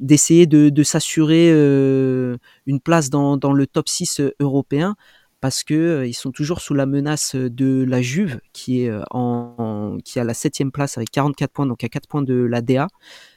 d'essayer 0.01 0.47
de, 0.47 0.69
de 0.69 0.83
s'assurer 0.83 1.51
une 1.51 2.81
place 2.83 3.11
dans, 3.11 3.37
dans 3.37 3.53
le 3.53 3.67
top 3.67 3.89
6 3.89 4.21
européen 4.41 4.97
parce 5.45 5.63
que 5.63 6.07
ils 6.07 6.15
sont 6.15 6.31
toujours 6.31 6.63
sous 6.63 6.73
la 6.73 6.87
menace 6.87 7.35
de 7.35 7.85
la 7.87 8.01
Juve 8.01 8.41
qui 8.55 8.81
est 8.81 8.89
euh, 8.89 9.03
en, 9.11 9.99
qui 10.03 10.19
a 10.19 10.25
la 10.25 10.33
septième 10.33 10.73
place 10.73 10.97
avec 10.97 11.11
44 11.11 11.53
points 11.53 11.67
donc 11.67 11.85
à 11.85 11.91
4 11.91 12.09
points 12.09 12.23
de 12.23 12.33
la 12.33 12.63
DA 12.63 12.89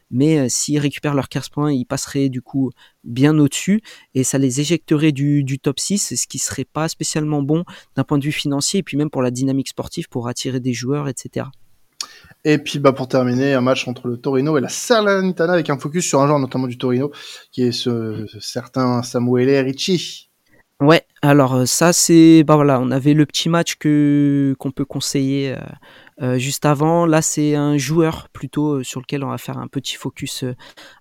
mais 0.10 0.48
s'ils 0.48 0.80
récupèrent 0.80 1.16
leurs 1.16 1.28
15 1.28 1.50
points, 1.50 1.74
ils 1.74 1.84
passeraient 1.84 2.30
du 2.30 2.42
coup 2.42 2.72
bien 3.04 3.38
au-dessus 3.38 3.82
et 4.16 4.24
ça 4.24 4.38
les 4.38 4.62
éjecterait 4.62 5.12
du, 5.12 5.60
top 5.62 5.82
6, 5.82 6.16
ce 6.16 6.28
qui 6.28 6.40
serait 6.40 6.64
pas 6.64 6.88
spécialement 6.88 7.42
bon 7.42 7.66
d'un 7.98 8.06
point 8.06 8.18
de 8.18 8.24
vue 8.24 8.32
financier 8.32 8.80
et 8.80 8.84
puis 8.84 8.96
même 8.96 9.10
pour 9.10 9.22
la 9.22 9.30
dynamique 9.30 9.68
sportive 9.68 10.08
pour 10.08 10.30
attirer 10.30 10.62
des 10.62 10.72
joueurs, 10.72 11.10
etc. 11.10 11.48
Et 12.46 12.58
puis 12.58 12.80
bah 12.80 12.94
pour 12.94 13.10
terminer, 13.10 13.54
un 13.54 13.60
match 13.60 13.86
entre 13.86 14.08
le 14.08 14.16
Torino 14.16 14.58
et 14.58 14.62
la 14.62 14.70
Salernitana 14.70 15.52
avec 15.52 15.70
un 15.70 15.78
focus 15.78 16.06
sur 16.06 16.22
un 16.22 16.28
joueur 16.28 16.40
notamment 16.40 16.68
du 16.68 16.78
Torino 16.78 17.12
qui 17.52 17.64
est 17.64 17.74
ce, 17.74 18.26
ce 18.32 18.40
certain 18.40 19.04
Samuele 19.04 19.66
Ricci. 19.66 20.27
Alors 21.24 21.68
ça 21.68 21.94
c'est 21.94 22.44
bah 22.44 22.56
voilà, 22.56 22.80
on 22.80 22.92
avait 22.92 23.16
le 23.16 23.26
petit 23.26 23.50
match 23.50 23.76
que 23.78 24.56
qu'on 24.60 24.70
peut 24.72 24.86
conseiller 24.86 25.56
euh, 26.22 26.38
juste 26.38 26.66
avant. 26.66 27.08
Là 27.08 27.24
c'est 27.24 27.56
un 27.56 27.76
joueur 27.78 28.30
plutôt 28.30 28.84
sur 28.84 29.02
lequel 29.02 29.24
on 29.24 29.30
va 29.30 29.40
faire 29.40 29.58
un 29.58 29.68
petit 29.68 29.96
focus 29.96 30.46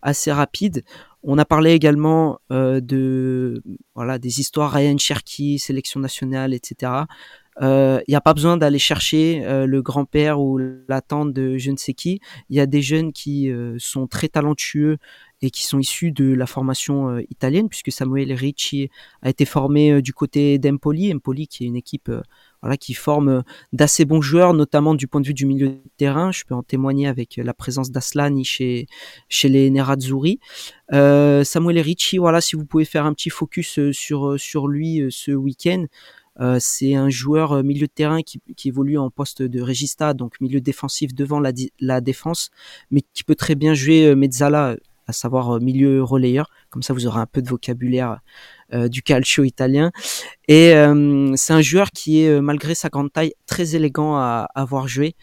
assez 0.01 0.33
rapide. 0.33 0.85
On 1.23 1.37
a 1.39 1.45
parlé 1.45 1.73
également 1.73 2.39
de 2.51 3.63
voilà 3.95 4.19
des 4.19 4.41
histoires 4.41 4.73
Ryan 4.73 4.97
Cherky, 4.97 5.59
sélection 5.59 6.01
nationale, 6.01 6.55
etc. 6.55 6.93
Il 7.61 8.05
n'y 8.09 8.15
a 8.15 8.21
pas 8.21 8.33
besoin 8.33 8.57
d'aller 8.57 8.79
chercher 8.79 9.43
le 9.45 9.83
grand-père 9.83 10.41
ou 10.41 10.59
la 10.89 11.01
tante 11.03 11.33
de 11.33 11.59
je 11.59 11.71
ne 11.73 11.77
sais 11.77 11.95
qui. 11.95 12.21
Il 12.49 12.57
y 12.57 12.61
a 12.61 12.67
des 12.67 12.81
jeunes 12.81 13.13
qui 13.13 13.51
sont 13.79 14.07
très 14.07 14.29
talentueux 14.29 14.99
et 15.43 15.51
qui 15.51 15.65
sont 15.65 15.79
issus 15.79 16.13
de 16.13 16.33
la 16.33 16.47
formation 16.47 17.11
euh, 17.11 17.23
italienne, 17.31 17.69
puisque 17.69 17.93
Samuel 17.93 18.33
Ricci 18.33 18.91
a 19.23 19.29
été 19.29 19.45
formé 19.45 19.93
euh, 19.93 20.03
du 20.03 20.13
côté 20.13 20.59
d'Empoli, 20.59 21.13
Empoli 21.13 21.47
qui 21.47 21.65
est 21.65 21.67
une 21.67 21.77
équipe 21.77 22.09
euh, 22.09 22.23
voilà, 22.63 22.77
qui 22.79 22.95
forme 22.95 23.43
d'assez 23.73 24.07
bons 24.07 24.23
joueurs, 24.23 24.55
notamment 24.55 24.95
du 24.95 25.07
point 25.07 25.21
de 25.21 25.27
vue 25.27 25.35
du 25.35 25.45
milieu 25.45 25.69
de 25.69 25.81
terrain. 25.99 26.33
Je 26.33 26.45
peux 26.45 26.55
en 26.55 26.63
témoigner 26.63 27.07
avec 27.07 27.37
la 27.37 27.53
présence 27.53 27.91
d'Aslani 27.91 28.45
chez, 28.45 28.87
les 29.45 29.71
Nerazzurri. 29.71 30.41
Euh, 30.93 31.45
Samuel 31.45 31.79
Ricci, 31.81 32.17
voilà, 32.17 32.41
si 32.41 32.57
vous 32.57 32.65
pouvez 32.65 32.87
faire 32.87 33.05
un 33.05 33.13
petit 33.13 33.31
focus 33.31 33.79
sur, 33.93 34.41
sur 34.41 34.69
lui 34.69 35.03
ce 35.11 35.33
week-end, 35.33 35.85
c'est 36.59 36.95
un 36.95 37.09
joueur 37.09 37.63
milieu 37.63 37.87
de 37.87 37.93
terrain 37.93 38.23
qui, 38.23 38.41
qui, 38.57 38.69
évolue 38.69 38.99
en 38.99 39.11
poste 39.11 39.43
de 39.43 39.61
regista, 39.63 40.13
donc 40.13 40.41
milieu 40.41 40.61
défensif 40.61 41.15
devant 41.15 41.41
la, 41.41 41.53
la 41.81 42.01
défense, 42.01 42.51
mais 42.91 43.03
qui 43.15 43.23
peut 43.23 43.35
très 43.35 43.55
bien 43.55 43.75
jouer 43.75 44.15
mezzala 44.15 44.77
à 45.07 45.13
savoir 45.13 45.57
euh, 45.57 45.61
milieu 45.61 46.03
relayeur. 46.03 46.51
Comme 46.71 46.83
ça, 46.83 46.93
vous 46.93 47.07
aurez 47.07 47.21
un 47.21 47.27
peu 47.27 47.43
de 47.43 47.49
vocabulaire 47.49 48.21
euh, 48.73 48.89
du 48.89 49.03
calcio 49.03 49.45
italien. 49.45 49.91
Et 50.49 50.75
euh, 50.75 51.33
c'est 51.37 51.53
un 51.53 51.63
joueur 51.63 51.91
qui 51.91 52.23
est, 52.23 52.41
malgré 52.41 52.75
sa 52.75 52.89
grande 52.89 53.13
taille, 53.13 53.35
très 53.47 53.77
élégant 53.77 54.17
à, 54.17 54.49
à 54.55 54.65
voir 54.65 54.89
jouer, 54.89 55.15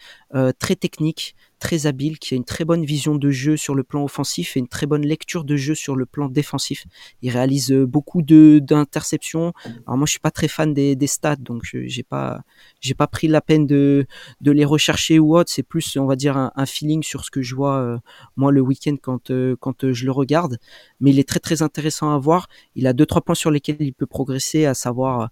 très 0.58 0.74
technique, 0.74 1.36
très 1.64 1.86
habile, 1.86 2.18
qui 2.18 2.34
a 2.34 2.36
une 2.36 2.44
très 2.44 2.66
bonne 2.66 2.84
vision 2.84 3.14
de 3.14 3.30
jeu 3.30 3.56
sur 3.56 3.74
le 3.74 3.84
plan 3.84 4.04
offensif 4.04 4.54
et 4.54 4.60
une 4.60 4.68
très 4.68 4.84
bonne 4.86 5.06
lecture 5.06 5.44
de 5.44 5.56
jeu 5.56 5.74
sur 5.74 5.96
le 5.96 6.04
plan 6.04 6.28
défensif. 6.28 6.84
Il 7.22 7.30
réalise 7.30 7.72
euh, 7.72 7.86
beaucoup 7.86 8.20
d'interceptions. 8.20 9.54
Alors 9.86 9.96
moi 9.96 10.04
je 10.04 10.10
suis 10.10 10.20
pas 10.20 10.30
très 10.30 10.46
fan 10.46 10.74
des, 10.74 10.94
des 10.94 11.06
stats, 11.06 11.36
donc 11.36 11.62
j'ai 11.64 12.02
pas 12.02 12.42
j'ai 12.80 12.92
pas 12.92 13.06
pris 13.06 13.28
la 13.28 13.40
peine 13.40 13.66
de 13.66 14.06
de 14.42 14.52
les 14.52 14.66
rechercher 14.66 15.18
ou 15.18 15.38
autre. 15.38 15.50
C'est 15.50 15.62
plus 15.62 15.96
on 15.96 16.04
va 16.04 16.16
dire 16.16 16.36
un, 16.36 16.52
un, 16.54 16.66
feeling 16.66 17.02
sur 17.02 17.24
ce 17.24 17.30
que 17.30 17.40
je 17.40 17.54
vois 17.54 17.78
euh, 17.78 17.98
moi 18.36 18.52
le 18.52 18.60
week-end 18.60 18.96
quand 19.00 19.30
euh, 19.30 19.56
quand 19.58 19.90
je 19.90 20.04
le 20.04 20.12
regarde. 20.12 20.58
Mais 21.00 21.12
il 21.12 21.18
est 21.18 21.28
très 21.28 21.40
très 21.40 21.62
intéressant 21.62 22.14
à 22.14 22.18
voir. 22.18 22.48
Il 22.74 22.86
a 22.86 22.92
deux 22.92 23.06
trois 23.06 23.22
points 23.22 23.34
sur 23.34 23.50
lesquels 23.50 23.80
il 23.80 23.94
peut 23.94 24.06
progresser, 24.06 24.66
à 24.66 24.74
savoir 24.74 25.30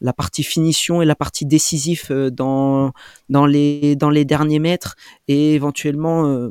la 0.00 0.12
partie 0.12 0.42
finition 0.42 1.02
et 1.02 1.04
la 1.04 1.14
partie 1.14 1.46
décisive 1.46 2.06
euh, 2.10 2.30
dans 2.30 2.92
dans 3.28 3.46
les 3.46 3.96
dans 3.96 4.10
les 4.10 4.24
derniers 4.24 4.58
mètres 4.58 4.96
et 5.28 5.54
éventuellement 5.54 6.26
euh, 6.26 6.50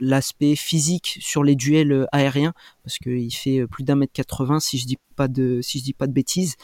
l'aspect 0.00 0.56
physique 0.56 1.18
sur 1.20 1.44
les 1.44 1.56
duels 1.56 1.92
euh, 1.92 2.06
aériens 2.12 2.54
parce 2.84 2.98
qu'il 2.98 3.32
fait 3.34 3.66
plus 3.66 3.84
d'un 3.84 3.96
mètre 3.96 4.12
80 4.12 4.60
si 4.60 4.78
je 4.78 4.86
dis 4.86 4.98
pas 5.16 5.28
de 5.28 5.60
si 5.62 5.78
je 5.78 5.84
dis 5.84 5.94
pas 5.94 6.06
de 6.06 6.12
bêtises. 6.12 6.56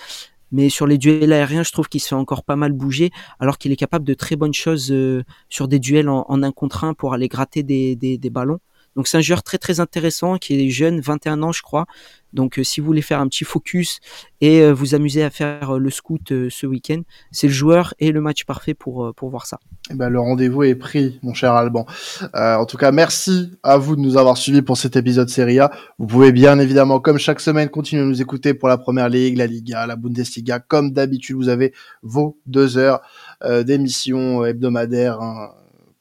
Mais 0.52 0.68
sur 0.68 0.86
les 0.86 0.98
duels 0.98 1.32
aériens 1.32 1.62
je 1.62 1.72
trouve 1.72 1.88
qu'il 1.88 2.00
se 2.00 2.08
fait 2.08 2.14
encore 2.14 2.44
pas 2.44 2.56
mal 2.56 2.72
bouger 2.72 3.10
alors 3.40 3.58
qu'il 3.58 3.72
est 3.72 3.76
capable 3.76 4.04
de 4.04 4.14
très 4.14 4.36
bonnes 4.36 4.54
choses 4.54 4.94
sur 5.48 5.68
des 5.68 5.78
duels 5.80 6.08
en, 6.08 6.24
en 6.28 6.42
un 6.42 6.52
contre 6.52 6.84
un 6.84 6.94
pour 6.94 7.12
aller 7.12 7.28
gratter 7.28 7.62
des, 7.62 7.96
des 7.96 8.30
ballons 8.30 8.60
donc 8.96 9.08
c'est 9.08 9.16
un 9.16 9.22
joueur 9.22 9.42
très 9.42 9.58
très 9.58 9.80
intéressant 9.80 10.36
qui 10.36 10.66
est 10.66 10.70
jeune, 10.70 11.00
21 11.00 11.42
ans 11.42 11.52
je 11.52 11.62
crois. 11.62 11.86
Donc 12.34 12.58
euh, 12.58 12.64
si 12.64 12.80
vous 12.80 12.86
voulez 12.86 13.02
faire 13.02 13.20
un 13.20 13.28
petit 13.28 13.44
focus 13.44 14.00
et 14.40 14.60
euh, 14.60 14.72
vous 14.72 14.94
amuser 14.94 15.22
à 15.22 15.30
faire 15.30 15.76
euh, 15.76 15.78
le 15.78 15.90
scout 15.90 16.32
ce 16.50 16.66
week-end, 16.66 17.00
c'est 17.30 17.46
le 17.46 17.52
joueur 17.52 17.94
et 18.00 18.10
le 18.10 18.20
match 18.20 18.44
parfait 18.44 18.74
pour 18.74 19.14
pour 19.14 19.30
voir 19.30 19.46
ça. 19.46 19.58
Eh 19.90 19.94
ben, 19.94 20.08
le 20.08 20.18
rendez-vous 20.18 20.64
est 20.64 20.74
pris, 20.74 21.18
mon 21.22 21.34
cher 21.34 21.52
Alban. 21.52 21.86
en 22.34 22.66
tout 22.66 22.76
cas, 22.76 22.90
merci 22.90 23.52
à 23.62 23.76
vous 23.76 23.96
de 23.96 24.00
nous 24.00 24.16
avoir 24.16 24.36
suivis 24.36 24.62
pour 24.62 24.76
cet 24.76 24.96
épisode 24.96 25.28
Serie 25.28 25.60
A. 25.60 25.70
Vous 25.98 26.06
pouvez 26.06 26.32
bien 26.32 26.58
évidemment, 26.58 27.00
comme 27.00 27.18
chaque 27.18 27.40
semaine, 27.40 27.68
continuer 27.68 28.02
à 28.02 28.06
nous 28.06 28.20
écouter 28.20 28.54
pour 28.54 28.68
la 28.68 28.78
Première 28.78 29.08
Ligue, 29.08 29.36
la 29.36 29.46
Liga, 29.46 29.86
la 29.86 29.96
Bundesliga. 29.96 30.58
Comme 30.58 30.92
d'habitude, 30.92 31.36
vous 31.36 31.48
avez 31.48 31.72
vos 32.02 32.38
deux 32.46 32.78
heures 32.78 33.02
d'émission 33.64 34.44
hebdomadaire. 34.44 35.20
Hein, 35.20 35.50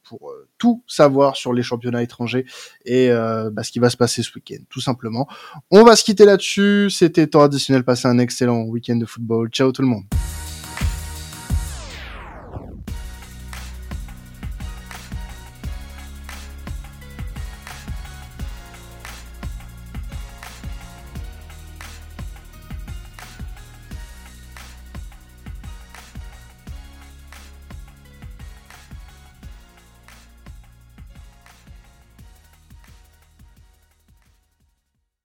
pour 0.04 0.30
euh, 0.30 0.48
tout 0.58 0.82
savoir 0.86 1.36
sur 1.36 1.52
les 1.52 1.62
championnats 1.62 2.02
étrangers 2.02 2.46
et 2.84 3.10
euh, 3.10 3.50
bah, 3.50 3.62
ce 3.62 3.72
qui 3.72 3.78
va 3.78 3.90
se 3.90 3.96
passer 3.96 4.22
ce 4.22 4.30
week-end, 4.34 4.62
tout 4.68 4.80
simplement. 4.80 5.28
On 5.70 5.84
va 5.84 5.96
se 5.96 6.04
quitter 6.04 6.24
là-dessus. 6.24 6.90
C'était 6.90 7.26
temps 7.26 7.42
additionnel. 7.42 7.84
Passez 7.84 8.08
un 8.08 8.18
excellent 8.18 8.62
week-end 8.62 8.96
de 8.96 9.06
football. 9.06 9.48
Ciao 9.50 9.72
tout 9.72 9.82
le 9.82 9.88
monde. 9.88 10.04